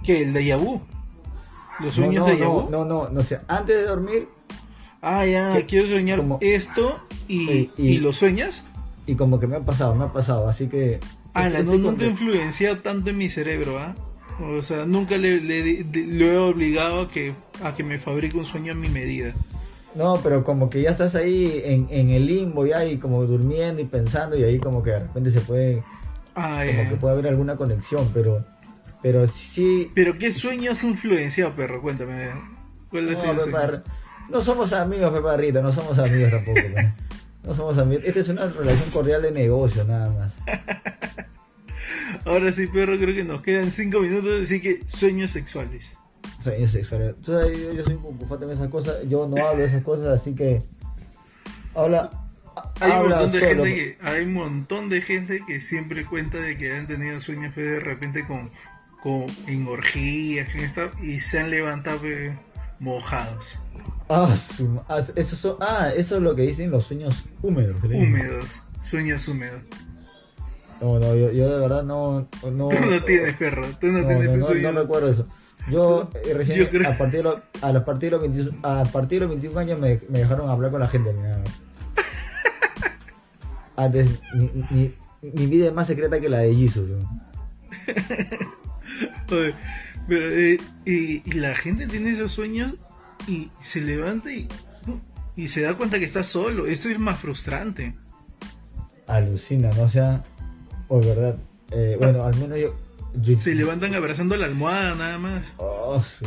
¿Qué? 0.04 0.22
¿El 0.22 0.32
de 0.34 0.44
Yabú? 0.44 0.82
¿Los 1.80 1.96
No, 1.96 2.04
sueños 2.04 2.26
no, 2.26 2.32
de 2.32 2.38
Yabú? 2.38 2.60
no, 2.70 2.84
no, 2.84 2.84
no, 2.84 3.08
no, 3.10 3.20
o 3.20 3.22
sea, 3.24 3.42
antes 3.48 3.76
de 3.76 3.84
dormir 3.86 4.28
Ah, 5.06 5.26
ya, 5.26 5.54
¿Qué? 5.56 5.66
quiero 5.66 5.86
soñar 5.88 6.18
Como- 6.18 6.38
esto 6.40 6.98
y, 7.28 7.50
Y- 7.50 7.70
y- 7.76 7.98
lo 7.98 8.12
sueñas. 8.14 8.62
y 9.06 9.16
como 9.16 9.38
que 9.38 9.46
me 9.46 9.56
ha 9.56 9.60
pasado, 9.60 9.94
me 9.94 10.04
ha 10.04 10.12
pasado, 10.14 10.48
así 10.48 10.68
que... 10.68 10.98
Ah, 11.34 11.48
no, 11.50 11.62
nunca 11.62 11.84
contento. 11.88 12.04
influenciado 12.06 12.78
tanto 12.78 13.10
en 13.10 13.18
mi 13.18 13.28
cerebro, 13.28 13.78
¿ah? 13.78 13.94
O 14.40 14.62
sea, 14.62 14.84
nunca 14.84 15.16
le, 15.16 15.36
he 15.36 16.36
obligado 16.38 17.02
a 17.02 17.10
que, 17.10 17.34
a 17.62 17.74
que 17.74 17.84
me 17.84 17.98
fabrique 17.98 18.36
un 18.36 18.44
sueño 18.44 18.72
a 18.72 18.74
mi 18.74 18.88
medida. 18.88 19.32
No, 19.94 20.18
pero 20.24 20.42
como 20.42 20.70
que 20.70 20.82
ya 20.82 20.90
estás 20.90 21.14
ahí 21.14 21.62
en, 21.64 21.86
en 21.90 22.10
el 22.10 22.26
limbo 22.26 22.66
ya 22.66 22.84
y 22.84 22.96
como 22.98 23.24
durmiendo 23.26 23.80
y 23.80 23.84
pensando 23.84 24.36
y 24.36 24.42
ahí 24.42 24.58
como 24.58 24.82
que 24.82 24.90
de 24.90 25.00
repente 25.00 25.30
se 25.30 25.40
puede, 25.40 25.84
Ah, 26.34 26.64
como 26.66 26.88
que 26.90 26.96
puede 26.96 27.12
haber 27.14 27.28
alguna 27.28 27.56
conexión, 27.56 28.10
pero, 28.12 28.44
pero 29.02 29.28
sí, 29.28 29.92
Pero 29.94 30.18
¿qué 30.18 30.32
sueño 30.32 30.72
has 30.72 30.82
influenciado, 30.82 31.54
perro? 31.54 31.80
Cuéntame. 31.80 32.30
¿Cuál 32.90 33.08
ha 33.08 33.12
no, 33.12 33.18
sido 33.18 33.30
el 33.30 33.36
pe, 33.36 33.42
sueño? 33.44 33.56
par- 33.56 33.84
no 34.30 34.42
somos 34.42 34.72
amigos, 34.72 35.12
Peparrita, 35.12 35.62
no 35.62 35.70
somos 35.70 35.96
amigos 36.00 36.30
tampoco, 36.32 36.58
no 37.44 37.54
somos 37.54 37.78
amigos, 37.78 38.04
esta 38.04 38.18
es 38.20 38.28
una 38.30 38.46
relación 38.46 38.90
cordial 38.90 39.22
de 39.22 39.30
negocio 39.30 39.84
nada 39.84 40.10
más. 40.10 40.34
Ahora 42.24 42.52
sí, 42.52 42.66
perro, 42.66 42.96
creo 42.98 43.14
que 43.14 43.24
nos 43.24 43.42
quedan 43.42 43.70
cinco 43.70 44.00
minutos, 44.00 44.42
así 44.42 44.60
que 44.60 44.82
sueños 44.88 45.30
sexuales. 45.30 45.96
Sueños 46.40 46.72
sexuales. 46.72 47.14
Tú 47.22 47.32
sabes, 47.32 47.58
yo, 47.60 47.72
yo 47.72 47.84
soy 47.84 47.94
un 47.94 48.42
en 48.42 48.50
esas 48.50 48.68
cosas, 48.68 48.96
yo 49.08 49.26
no 49.28 49.36
hablo 49.46 49.62
de 49.62 49.68
esas 49.68 49.82
cosas, 49.82 50.08
así 50.20 50.34
que 50.34 50.62
habla, 51.74 52.10
ha- 52.56 52.72
hay 52.80 52.90
un, 52.90 52.96
habla 52.96 53.16
montón 53.20 53.32
de 53.32 53.40
solo. 53.40 53.64
gente 53.64 53.74
que, 53.74 53.98
hay 54.02 54.24
un 54.24 54.32
montón 54.32 54.88
de 54.88 55.02
gente 55.02 55.40
que 55.46 55.60
siempre 55.60 56.04
cuenta 56.04 56.38
de 56.38 56.56
que 56.56 56.72
han 56.72 56.86
tenido 56.86 57.20
sueños 57.20 57.52
pues, 57.54 57.66
de 57.66 57.80
repente 57.80 58.26
con, 58.26 58.50
con 59.02 59.26
en 59.46 59.66
orgías 59.68 60.48
y 61.02 61.20
se 61.20 61.38
han 61.40 61.50
levantado 61.50 62.00
mojados, 62.80 63.46
Ah, 64.08 64.34
su- 64.36 64.80
ah, 64.88 65.00
eso 65.16 65.36
son- 65.36 65.56
ah, 65.60 65.88
eso 65.96 66.16
es 66.16 66.22
lo 66.22 66.34
que 66.36 66.42
dicen 66.42 66.70
los 66.70 66.84
sueños 66.86 67.24
húmedos. 67.42 67.82
húmedos, 67.84 68.62
sueños 68.90 69.26
húmedos. 69.28 69.62
No, 70.84 70.98
no, 70.98 71.14
yo, 71.16 71.32
yo 71.32 71.48
de 71.54 71.60
verdad 71.60 71.82
no. 71.82 72.28
No, 72.42 72.68
Tú 72.68 72.78
no 72.90 73.02
tienes 73.04 73.34
perro, 73.36 73.64
tú 73.80 73.86
no, 73.86 74.00
no, 74.02 74.08
tienes 74.08 74.36
no, 74.36 74.72
no, 74.72 74.80
recuerdo 74.82 75.10
eso. 75.10 75.26
Yo 75.70 76.10
eh, 76.26 76.34
recién, 76.34 76.58
Yo 76.58 76.68
creo- 76.68 76.90
a, 76.90 76.98
partir 76.98 77.18
de 77.20 77.22
los, 77.22 77.38
a, 77.62 77.72
la- 77.72 77.84
partir 77.86 78.10
de 78.10 78.18
los 78.18 78.20
21, 78.20 78.58
a 78.62 78.84
partir 78.84 79.20
de 79.20 79.26
los 79.26 79.30
21 79.30 79.58
años 79.60 79.78
me, 79.78 79.98
me 80.10 80.18
dejaron 80.18 80.50
hablar 80.50 80.70
con 80.70 80.80
la 80.80 80.88
gente. 80.88 81.12
mira. 81.14 81.42
Antes, 83.76 84.08
mi, 84.34 84.50
mi, 84.70 84.94
mi 85.22 85.46
vida 85.46 85.68
es 85.68 85.72
más 85.74 85.86
secreta 85.86 86.20
que 86.20 86.28
la 86.28 86.40
de. 86.40 86.50
Oye, 89.30 89.54
Pero, 90.06 90.30
eh, 90.30 90.58
y, 90.84 91.22
y 91.28 91.32
la 91.32 91.54
gente 91.54 91.86
tiene 91.86 92.10
esos 92.10 92.30
sueños 92.32 92.74
y 93.26 93.50
se 93.60 93.80
levanta 93.80 94.30
y, 94.32 94.46
y 95.34 95.48
se 95.48 95.62
da 95.62 95.74
cuenta 95.76 95.98
que 95.98 96.04
está 96.04 96.22
solo. 96.22 96.66
Eso 96.66 96.88
es 96.90 96.98
más 96.98 97.18
frustrante. 97.18 97.94
Alucina, 99.06 99.70
¿no? 99.76 99.82
O 99.84 99.88
sea, 99.88 100.22
o 100.88 101.00
verdad. 101.00 101.36
eh, 101.70 101.96
bueno, 101.98 102.24
al 102.24 102.36
menos 102.36 102.58
yo. 102.58 102.74
yo 103.20 103.34
Se 103.34 103.54
levantan 103.54 103.94
abrazando 103.94 104.36
la 104.36 104.46
almohada 104.46 104.94
nada 104.94 105.18
más. 105.18 105.52
Oh, 105.56 106.02
sí, 106.02 106.26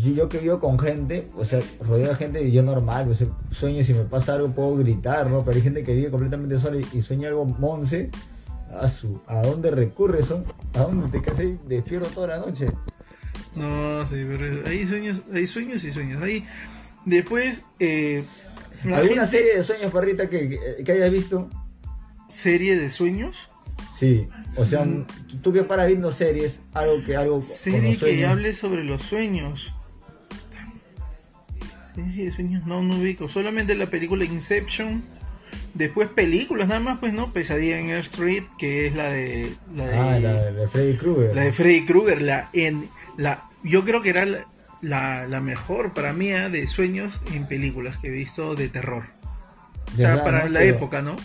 yo, 0.00 0.10
yo 0.14 0.28
que 0.28 0.38
vivo 0.38 0.60
con 0.60 0.78
gente, 0.78 1.28
o 1.36 1.44
sea, 1.44 1.60
rodeado 1.80 2.12
de 2.12 2.16
gente 2.16 2.42
y 2.44 2.52
yo 2.52 2.62
normal, 2.62 3.10
o 3.10 3.14
sea, 3.14 3.28
sueño 3.52 3.82
si 3.82 3.94
me 3.94 4.04
pasa 4.04 4.34
algo 4.34 4.50
puedo 4.52 4.76
gritar, 4.76 5.30
¿no? 5.30 5.44
Pero 5.44 5.56
hay 5.56 5.62
gente 5.62 5.84
que 5.84 5.94
vive 5.94 6.10
completamente 6.10 6.58
sola 6.58 6.78
y, 6.78 6.98
y 6.98 7.02
sueña 7.02 7.28
algo 7.28 7.44
monce, 7.46 8.10
a 8.72 8.88
su, 8.88 9.20
¿a 9.26 9.42
dónde 9.42 9.70
recurre 9.70 10.20
eso? 10.20 10.44
¿A 10.74 10.80
dónde 10.82 11.18
te 11.18 11.30
ahí 11.30 11.58
despierto 11.66 12.08
toda 12.10 12.26
la 12.28 12.38
noche? 12.38 12.66
No, 13.56 14.06
sí, 14.08 14.24
pero 14.28 14.66
hay 14.68 14.86
sueños, 14.86 15.22
hay 15.32 15.46
sueños 15.46 15.82
y 15.84 15.90
sueños. 15.92 16.22
Hay, 16.22 16.44
después, 17.04 17.64
eh, 17.78 18.22
¿Alguna 18.84 19.02
gente- 19.02 19.26
serie 19.26 19.56
de 19.56 19.62
sueños, 19.62 19.90
parrita, 19.90 20.28
que, 20.28 20.58
que 20.84 20.92
hayas 20.92 21.10
visto? 21.10 21.50
Serie 22.30 22.78
de 22.78 22.88
sueños, 22.90 23.48
Sí, 23.98 24.26
o 24.56 24.64
sea, 24.64 24.84
Mm. 24.84 25.06
tú- 25.42 25.52
que 25.52 25.62
paras 25.62 25.86
viendo 25.88 26.10
series, 26.12 26.60
algo 26.72 27.02
que 27.04 27.16
algo 27.16 27.38
serie 27.40 27.96
que 27.98 28.24
hable 28.26 28.52
sobre 28.54 28.82
los 28.84 29.02
sueños. 29.02 29.74
Serie 31.94 32.26
de 32.26 32.30
sueños, 32.32 32.66
no, 32.66 32.82
no 32.82 32.96
ubico. 32.96 33.28
Solamente 33.28 33.74
la 33.74 33.90
película 33.90 34.24
Inception. 34.24 35.02
Después 35.74 36.08
películas, 36.08 36.68
nada 36.68 36.80
más, 36.80 36.98
pues 36.98 37.12
no. 37.12 37.32
Pesadilla 37.32 37.78
en 37.78 37.90
Air 37.90 38.00
Street, 38.00 38.44
que 38.58 38.86
es 38.86 38.94
la 38.94 39.10
de. 39.10 39.52
La 39.74 39.86
de, 39.86 39.96
Ah, 39.96 40.18
la 40.20 40.50
de 40.52 40.68
Freddy 40.68 40.96
Krueger. 40.96 41.34
la 41.34 41.42
de 41.44 41.52
Freddy 41.52 41.84
Krueger. 41.84 42.22
La, 42.22 42.48
en, 42.52 42.88
la, 43.16 43.48
yo 43.64 43.84
creo 43.84 44.02
que 44.02 44.10
era 44.10 44.24
la, 44.26 44.46
la, 44.82 45.26
la 45.26 45.40
mejor 45.40 45.92
para 45.94 46.12
mí 46.12 46.32
ah, 46.32 46.48
de 46.48 46.66
sueños 46.66 47.20
en 47.34 47.46
películas 47.46 47.98
que 47.98 48.08
he 48.08 48.10
visto 48.10 48.54
de 48.54 48.68
terror. 48.68 49.04
O 49.94 49.96
sea, 49.96 50.10
¿Verdad, 50.10 50.24
para 50.24 50.44
no? 50.44 50.48
la 50.50 50.60
Pero- 50.60 50.76
época, 50.76 51.02
¿no? 51.02 51.16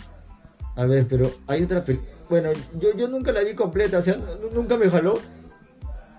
A 0.76 0.84
ver, 0.86 1.06
pero 1.08 1.30
hay 1.46 1.62
otra 1.64 1.84
película. 1.84 2.10
Bueno, 2.28 2.50
yo, 2.80 2.94
yo 2.96 3.08
nunca 3.08 3.32
la 3.32 3.40
vi 3.42 3.54
completa, 3.54 3.98
o 3.98 4.02
sea, 4.02 4.16
nu- 4.16 4.50
nunca 4.54 4.76
me 4.76 4.90
jaló. 4.90 5.18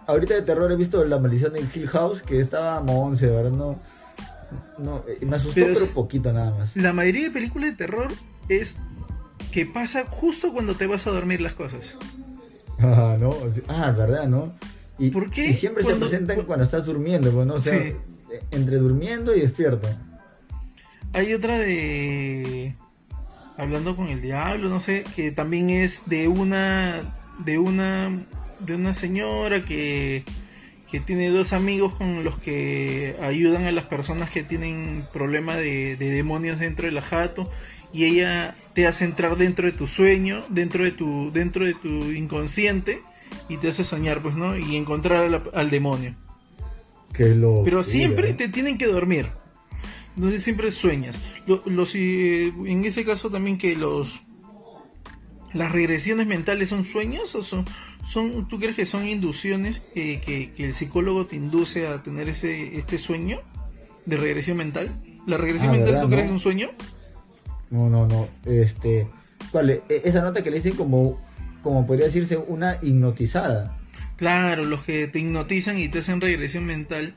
Ahorita 0.07 0.35
de 0.35 0.41
terror 0.41 0.71
he 0.71 0.75
visto 0.77 1.03
La 1.05 1.19
Maldición 1.19 1.55
en 1.57 1.69
Hill 1.73 1.87
House, 1.89 2.21
que 2.23 2.39
estaba 2.39 2.81
monce, 2.81 3.27
¿verdad? 3.27 3.51
No, 3.51 3.79
no, 4.77 5.03
eh, 5.07 5.17
me 5.25 5.35
asustó, 5.35 5.55
Pero 5.61 5.73
pero, 5.73 5.85
poquito 5.93 6.31
nada 6.31 6.55
más. 6.57 6.75
La 6.77 6.93
mayoría 6.93 7.25
de 7.25 7.31
películas 7.31 7.71
de 7.71 7.75
terror 7.75 8.07
es 8.47 8.77
que 9.51 9.65
pasa 9.65 10.05
justo 10.05 10.53
cuando 10.53 10.75
te 10.75 10.87
vas 10.87 11.05
a 11.07 11.11
dormir 11.11 11.41
las 11.41 11.53
cosas. 11.53 11.95
Ah, 12.79 13.17
¿no? 13.19 13.35
Ah, 13.67 13.91
¿verdad, 13.91 14.27
no? 14.27 14.53
Y, 14.97 15.09
¿Por 15.11 15.29
qué? 15.29 15.47
y 15.49 15.53
siempre 15.53 15.83
Cuando- 15.83 16.07
se 16.07 16.15
presentan 16.17 16.45
cuando 16.45 16.63
estás 16.63 16.85
durmiendo, 16.85 17.29
pues, 17.31 17.45
¿no? 17.45 17.55
O 17.55 17.61
sea, 17.61 17.73
Sí. 17.81 17.89
eh, 18.31 18.41
entre 18.51 18.77
durmiendo 18.77 19.35
y 19.35 19.41
despierto. 19.41 19.87
Hay 21.13 21.33
otra 21.33 21.57
de 21.59 22.75
hablando 23.57 23.95
con 23.95 24.09
el 24.09 24.21
diablo, 24.21 24.69
no 24.69 24.79
sé, 24.79 25.03
que 25.15 25.31
también 25.31 25.69
es 25.69 26.07
de 26.07 26.27
una 26.27 27.01
de 27.39 27.59
una 27.59 28.25
de 28.59 28.75
una 28.75 28.93
señora 28.93 29.65
que 29.65 30.23
que 30.89 30.99
tiene 31.01 31.29
dos 31.29 31.51
amigos 31.51 31.93
con 31.95 32.23
los 32.23 32.39
que 32.39 33.17
ayudan 33.21 33.65
a 33.65 33.71
las 33.73 33.85
personas 33.85 34.29
que 34.29 34.43
tienen 34.43 35.05
problema 35.11 35.57
de, 35.57 35.97
de 35.97 36.09
demonios 36.11 36.59
dentro 36.59 36.85
de 36.85 36.93
la 36.93 37.01
jato 37.01 37.51
y 37.91 38.05
ella 38.05 38.55
te 38.73 38.87
hace 38.87 39.03
entrar 39.03 39.37
dentro 39.37 39.65
de 39.65 39.73
tu 39.73 39.87
sueño, 39.87 40.45
dentro 40.49 40.83
de 40.83 40.91
tu 40.91 41.31
dentro 41.33 41.65
de 41.65 41.73
tu 41.73 42.11
inconsciente 42.11 43.01
y 43.49 43.57
te 43.57 43.69
hace 43.69 43.83
soñar, 43.83 44.21
pues, 44.21 44.35
¿no? 44.35 44.57
Y 44.57 44.75
encontrar 44.75 45.43
al 45.53 45.69
demonio. 45.69 46.15
Que 47.13 47.35
lo 47.35 47.63
Pero 47.63 47.83
siempre 47.83 48.33
te 48.33 48.49
tienen 48.49 48.77
que 48.77 48.87
dormir. 48.87 49.27
Entonces 50.17 50.43
siempre 50.43 50.69
sueñas. 50.71 51.21
Lo- 51.45 51.61
los, 51.65 51.93
eh, 51.95 52.51
en 52.65 52.83
ese 52.83 53.05
caso 53.05 53.29
también 53.29 53.57
que 53.57 53.75
los 53.77 54.21
las 55.53 55.71
regresiones 55.71 56.27
mentales 56.27 56.67
son 56.69 56.83
sueños 56.83 57.33
o 57.35 57.41
son, 57.41 57.63
son 58.05 58.47
tú 58.49 58.59
crees 58.59 58.75
que 58.75 58.85
son 58.85 59.07
inducciones 59.07 59.79
que, 59.93 60.19
que- 60.19 60.51
que 60.51 60.65
el 60.65 60.73
psicólogo 60.73 61.25
te 61.25 61.37
induce 61.37 61.87
a 61.87 62.03
tener 62.03 62.27
ese 62.29 62.77
este 62.77 62.97
sueño 62.97 63.39
de 64.05 64.17
regresión 64.17 64.57
mental? 64.57 64.91
¿La 65.25 65.37
regresión 65.37 65.69
Ah, 65.69 65.73
mental 65.73 65.93
¿verdad, 65.93 66.01
tú 66.03 66.09
crees 66.09 66.21
que 66.23 66.27
es 66.27 66.33
un 66.33 66.39
sueño? 66.39 66.69
No, 67.69 67.89
no, 67.89 68.07
no. 68.07 68.27
Este, 68.45 69.07
¿cuál? 69.51 69.69
E- 69.69 69.81
Esa 70.03 70.21
nota 70.21 70.43
que 70.43 70.49
le 70.49 70.57
dicen 70.57 70.75
como, 70.75 71.21
como 71.61 71.85
podría 71.85 72.05
decirse 72.07 72.37
una 72.37 72.77
hipnotizada. 72.81 73.77
Claro, 74.15 74.63
los 74.65 74.83
que 74.83 75.07
te 75.07 75.19
hipnotizan 75.19 75.77
y 75.77 75.89
te 75.89 75.99
hacen 75.99 76.21
regresión 76.21 76.65
mental. 76.65 77.15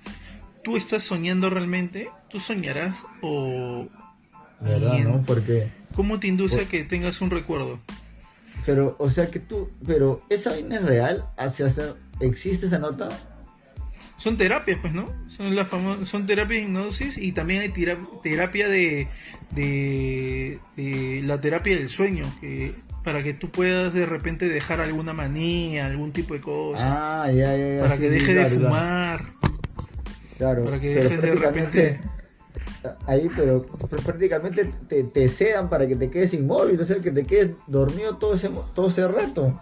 ¿Tú 0.63 0.77
estás 0.77 1.03
soñando 1.05 1.49
realmente? 1.51 2.09
¿Tú 2.31 2.39
soñarás 2.41 3.03
o 3.23 3.89
¿Verdad, 4.61 4.93
Bien. 4.93 5.05
no? 5.05 5.23
Porque, 5.27 5.69
cómo 5.95 6.21
te 6.21 6.27
induce 6.29 6.63
a 6.63 6.65
que 6.69 6.85
tengas 6.85 7.21
un 7.21 7.31
recuerdo? 7.31 7.79
pero, 8.67 8.95
o 8.99 9.09
sea 9.09 9.31
que 9.31 9.39
tú, 9.41 9.71
pero 9.87 10.23
esa 10.29 10.51
vaina 10.51 10.77
es 10.77 10.83
real, 10.83 11.25
hacia, 11.39 11.67
hacia- 11.67 11.95
existe 12.21 12.67
esa 12.67 12.79
nota. 12.79 13.09
Son 14.19 14.37
terapias, 14.37 14.79
pues, 14.83 14.93
¿no? 14.93 15.07
Son 15.29 15.57
las 15.57 15.67
famo- 15.71 16.05
son 16.05 16.27
terapias 16.27 16.61
de 16.61 16.67
hipnosis 16.67 17.17
y 17.17 17.33
también 17.33 17.63
hay 17.63 17.71
tira- 17.71 17.99
terapia 18.23 18.69
de, 18.69 19.09
de, 19.53 20.59
de 20.77 21.23
la 21.25 21.41
terapia 21.41 21.75
del 21.77 21.89
sueño, 21.89 22.25
que 22.41 22.75
para 23.03 23.23
que 23.23 23.33
tú 23.33 23.49
puedas 23.51 23.95
de 23.95 24.05
repente 24.05 24.47
dejar 24.47 24.83
alguna 24.83 25.15
manía, 25.15 25.87
algún 25.87 26.13
tipo 26.13 26.35
de 26.35 26.43
cosa, 26.43 27.23
Ah, 27.25 27.33
ya, 27.33 27.57
ya, 27.57 27.77
ya. 27.77 27.81
para 27.81 27.97
sí, 27.97 28.03
que 28.03 28.11
deje 28.11 28.35
de 28.35 28.41
claro, 28.47 28.55
fumar. 28.57 29.19
Claro, 29.21 29.40
para 30.41 30.81
que 30.81 30.95
pero 30.95 31.09
de 31.09 31.17
prácticamente 31.19 32.01
ahí, 33.07 33.29
pero, 33.37 33.65
pero 33.89 34.03
prácticamente 34.03 34.73
te, 34.89 35.05
te 35.05 35.29
sedan 35.29 35.69
para 35.69 35.87
que 35.87 35.97
te 35.97 36.11
quedes 36.11 36.35
inmóvil, 36.35 36.81
o 36.81 36.85
sea, 36.85 37.01
que 37.01 37.11
te 37.11 37.25
quedes 37.25 37.53
dormido 37.67 38.17
todo 38.17 38.35
ese 38.35 38.51
todo 38.75 38.89
ese 38.89 39.07
rato. 39.07 39.61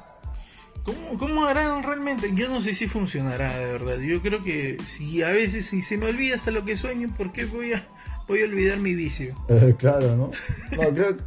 ¿Cómo, 0.85 1.19
¿Cómo 1.19 1.45
harán 1.45 1.83
realmente? 1.83 2.31
Yo 2.35 2.49
no 2.49 2.63
sé 2.63 2.75
si 2.75 2.89
funcionará, 2.89 3.59
de 3.59 3.67
verdad. 3.67 3.99
Yo 3.99 4.23
creo 4.23 4.43
que 4.43 4.79
si 4.87 5.23
a 5.23 5.29
veces 5.29 5.67
si 5.67 5.83
se 5.83 5.99
me 5.99 6.07
olvida 6.07 6.37
hasta 6.37 6.51
lo 6.51 6.65
que 6.65 6.77
sueño, 6.77 7.13
¿por 7.17 7.33
qué 7.33 7.45
voy 7.45 7.75
a, 7.75 7.87
voy 8.27 8.41
a 8.43 8.45
olvidar 8.45 8.79
mi 8.79 8.95
vicio? 8.95 9.35
Eh, 9.49 9.75
claro, 9.79 10.17
¿no? 10.17 10.31
No, 10.77 10.95
creo 10.95 11.17
que, 11.17 11.23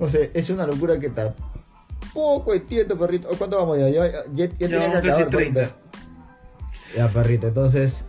no 0.00 0.08
sé, 0.08 0.30
es 0.34 0.50
una 0.50 0.66
locura 0.66 0.98
que 0.98 1.06
está 1.06 1.34
poco 2.12 2.54
entiendo, 2.54 2.98
perrito. 2.98 3.28
¿Cuánto 3.38 3.58
vamos 3.58 3.78
ya? 3.78 3.88
Ya, 3.88 4.06
ya, 4.10 4.24
ya 4.32 4.46
Ya 4.46 4.48
tiene 4.56 4.78
que 4.78 4.84
acabar, 4.96 5.02
30. 5.02 5.30
perrita. 5.30 5.76
Ya, 6.96 7.08
perrita, 7.12 7.46
entonces, 7.48 8.00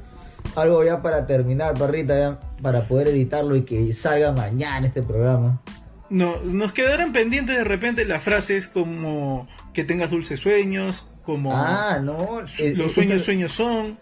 algo 0.60 0.84
ya 0.84 1.02
para 1.02 1.26
terminar, 1.28 1.74
perrita, 1.76 2.18
ya, 2.18 2.40
para 2.62 2.88
poder 2.88 3.08
editarlo 3.10 3.56
y 3.56 3.64
que 3.64 3.92
salga 3.94 4.32
mañana 4.32 4.88
este 4.88 5.02
programa. 5.02 5.62
No, 6.10 6.38
nos 6.44 6.74
quedarán 6.74 7.14
pendientes 7.14 7.56
de 7.58 7.64
repente 7.64 8.04
las 8.06 8.24
frases 8.24 8.68
como 8.68 9.48
que 9.74 9.84
tengas 9.84 10.10
dulces 10.10 10.40
sueños, 10.40 11.06
como 11.24 11.56
Ah, 11.56 12.00
no. 12.04 12.42
eh, 12.58 12.74
los 12.76 12.88
eh, 12.88 12.94
sueños 12.94 13.22
sueños 13.24 13.52
son. 13.52 14.00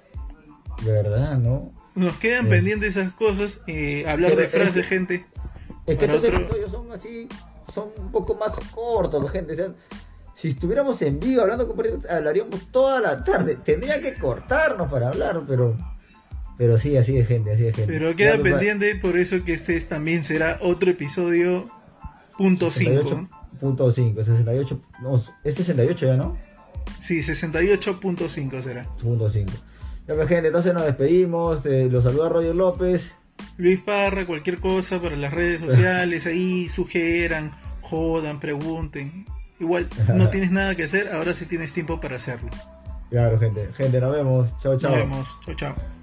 ¿Verdad, 0.84 1.38
no? 1.38 1.72
Nos 1.96 2.15
quedan 2.17 2.46
Eh. 2.48 2.50
pendientes 2.50 2.96
esas 2.96 3.12
cosas, 3.13 3.62
eh, 3.67 4.06
hablar 4.08 4.30
Pero 4.32 4.41
de 4.41 4.46
es 4.48 4.52
frases, 4.54 4.74
que- 4.74 4.84
gente. 4.84 5.26
Es 5.86 5.98
que 5.98 6.06
estos 6.06 6.24
otro- 6.24 6.38
episodios 6.38 6.72
son 6.72 6.91
así, 6.91 7.28
son 7.74 7.89
un 7.98 8.12
poco 8.12 8.36
más 8.36 8.54
cortos, 8.74 9.30
gente. 9.32 9.54
O 9.54 9.56
sea, 9.56 9.67
si 10.36 10.50
estuviéramos 10.50 11.02
en 11.02 11.20
vivo 11.20 11.41
hablando 11.41 11.67
con 11.67 11.86
hablaríamos 12.10 12.67
toda 12.72 13.02
la 13.02 13.24
tarde. 13.24 13.58
Tendría 13.65 14.00
que 14.02 14.13
cortarnos 14.15 14.89
para 14.91 15.10
hablar, 15.10 15.41
pero. 15.48 15.76
Pero 16.58 16.80
sí, 16.80 16.98
así 16.98 17.13
de 17.13 17.24
gente, 17.26 17.52
así 17.54 17.63
de 17.63 17.74
gente. 17.74 17.91
Pero 17.93 18.15
queda 18.15 18.34
pendiente, 18.43 18.96
por 18.96 19.17
eso 19.17 19.43
que 19.43 19.54
este 19.54 19.76
es- 19.78 19.88
también 19.88 20.24
será 20.24 20.58
otro 20.62 20.89
episodio 20.91 21.63
punto 22.38 22.72
5. 22.72 23.28
68.5, 23.62 24.24
68, 24.24 24.82
no, 25.02 25.15
es 25.43 25.56
68 25.56 26.06
ya, 26.08 26.17
¿no? 26.17 26.38
Sí, 27.00 27.22
68.5 27.22 28.62
será. 28.63 28.84
Punto 29.02 29.30
5. 29.30 29.52
Ya, 30.08 30.15
pues, 30.15 30.28
gente, 30.30 30.48
entonces 30.48 30.74
nos 30.74 30.86
despedimos. 30.86 31.65
eh, 31.65 31.89
los 31.91 32.04
saluda 32.04 32.30
Roger 32.30 32.56
López. 32.56 33.13
Luis 33.58 33.80
Parra, 33.80 34.26
cualquier 34.26 34.60
cosa 34.60 35.00
para 35.02 35.15
las 35.15 35.34
redes 35.34 35.60
sociales, 35.62 36.26
ahí 36.26 36.70
sugieran, 36.70 37.52
jodan, 37.82 38.39
pregunten. 38.39 39.26
Igual 39.60 39.89
no 40.15 40.30
tienes 40.32 40.52
nada 40.52 40.76
que 40.76 40.84
hacer, 40.86 41.10
ahora 41.13 41.34
sí 41.34 41.46
tienes 41.46 41.74
tiempo 41.74 42.00
para 42.00 42.15
hacerlo. 42.15 42.50
Claro, 43.10 43.39
gente. 43.39 43.67
Gente, 43.76 44.00
nos 44.02 44.15
vemos. 44.15 44.58
Chao, 44.60 44.78
chao. 44.78 44.91
Nos 44.91 45.00
vemos. 45.00 45.38
Chao, 45.46 45.56
chao. 45.56 45.97